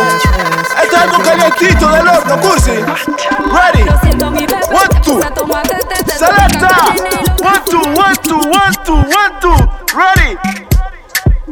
[0.85, 2.73] Esto es algo calientito del horno, Cursi.
[2.73, 3.85] Ready.
[3.85, 5.19] Lo siento mi bebé One, two.
[5.19, 6.69] Te toma, te, te, te, Selecta.
[6.69, 9.57] te, te, te, te, One, two, one, two, one, two, one, two.
[9.97, 10.37] Ready.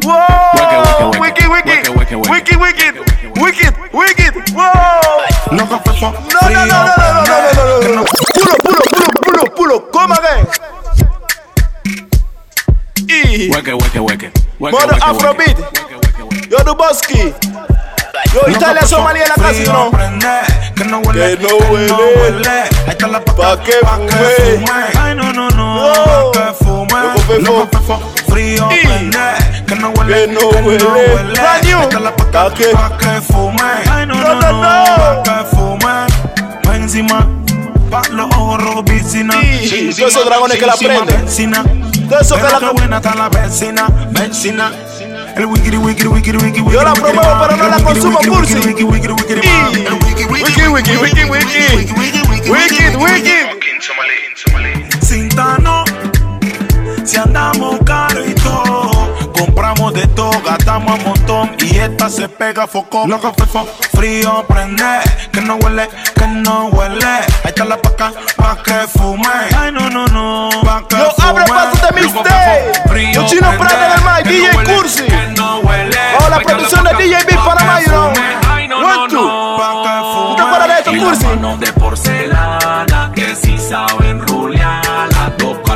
[0.05, 1.12] Wow.
[1.18, 1.91] Wiki, wiki.
[2.28, 2.93] Wiki, wiki.
[3.41, 4.35] Wicked, wicked.
[4.55, 4.68] Wow.
[5.51, 8.05] No, No, no, no, no, no, no, no, no, no.
[8.05, 9.91] Pulo, pulo, pulo, pulo, pulo.
[9.91, 10.47] Come again.
[13.09, 13.51] Y.
[13.51, 14.33] Hueque, hueque, hueque.
[14.59, 15.59] Hueque, Modo hueque, Afrobeat.
[16.51, 17.35] Yo Duboski.
[18.33, 19.91] Yo Italia, Somalia la casa, ¿no?
[20.74, 22.51] Que no huele, Que no huele.
[22.53, 24.70] Ahí está la Pa' que fume.
[24.99, 25.93] Ay, no, no, no.
[26.33, 27.41] Pa' que fume.
[27.43, 27.68] Loco.
[28.28, 29.18] Frío, prende.
[29.66, 31.33] Que no huele, Que no huele.
[31.33, 31.78] Brand new.
[31.78, 33.62] Ahí está la pa' que- fume.
[33.91, 34.61] Ay, no, No, no.
[34.62, 36.61] Pa' que fume.
[36.62, 37.28] Pa' encima.
[37.91, 39.35] Pa' los ojos rojos, piscina.
[39.35, 41.26] Todos esos dragones que la prenden.
[42.09, 44.72] Todos esos que la- buena está la vecina, vecina.
[45.37, 48.55] El wikiri, wikiri, wikiri, wikiri, Yo la promuevo, pero no la consumo, Cursi.
[48.55, 50.24] wikiri, wikiri, Y- Wiki,
[50.68, 52.51] wiki, wiki, wiki.
[52.51, 53.47] Wicked, wicked.
[55.01, 55.85] Cintano,
[57.05, 58.82] si andamos caro y todo,
[59.93, 63.05] de todo, gastamos un montón y esta se pega foco.
[63.07, 64.84] Lo que fue fo- frío prende,
[65.32, 67.05] que no huele, que no huele.
[67.07, 69.28] Ahí está la paca pa' que fume.
[69.57, 71.59] Ay, no, no, no, pa' que Yo abre fume.
[71.59, 75.03] paso de frío Los chinos prende, del que DJ no Cursi.
[75.05, 75.99] que no huele.
[76.20, 78.14] Oh, la producción de DJ Big pa' Panamá, que you know.
[78.14, 78.26] fume.
[78.51, 79.57] Ay, no, no, no.
[80.28, 81.26] ¿Tú te acuerdas de esto, Cursi?
[81.59, 84.82] de porcelana que si saben rulearla.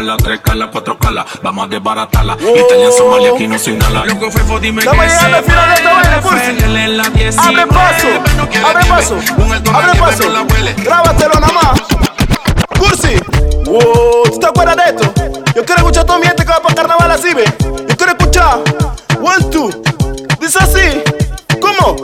[0.07, 1.25] Calas, tres calas, cuatro calas.
[1.43, 2.35] Vamos a desbaratarla.
[2.35, 4.05] Italia, Somalia, aquí no se inhala.
[4.05, 6.23] Lo que fue fue dime Estamos que llegando al final de esta vaina.
[6.23, 6.39] Cursi.
[6.39, 7.61] Feliz en la 19.
[7.61, 8.07] Abre paso,
[8.65, 9.19] abre paso,
[9.75, 10.25] abre paso.
[10.77, 11.81] Grábatelo nada más.
[12.79, 13.17] Cursi,
[13.65, 15.13] wow, ¿tú te acuerdas de esto?
[15.57, 17.45] Yo quiero escuchar a toda mi gente que va para carnaval así, ve.
[17.89, 18.61] Yo quiero escuchar.
[19.21, 19.71] One, two.
[20.39, 21.03] Dice así.
[21.61, 21.97] ¿Cómo?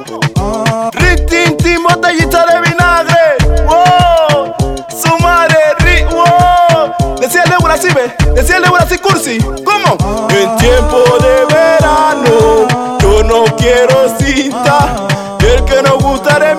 [0.95, 2.72] Rin, tin, botellita de vinagre.
[7.73, 8.43] Débora así, ve.
[8.61, 9.39] Débora así, Cursi.
[9.39, 10.29] ¿Cómo?
[10.31, 15.07] En tiempo de verano, yo no quiero cinta.
[15.39, 16.52] El que no gusta de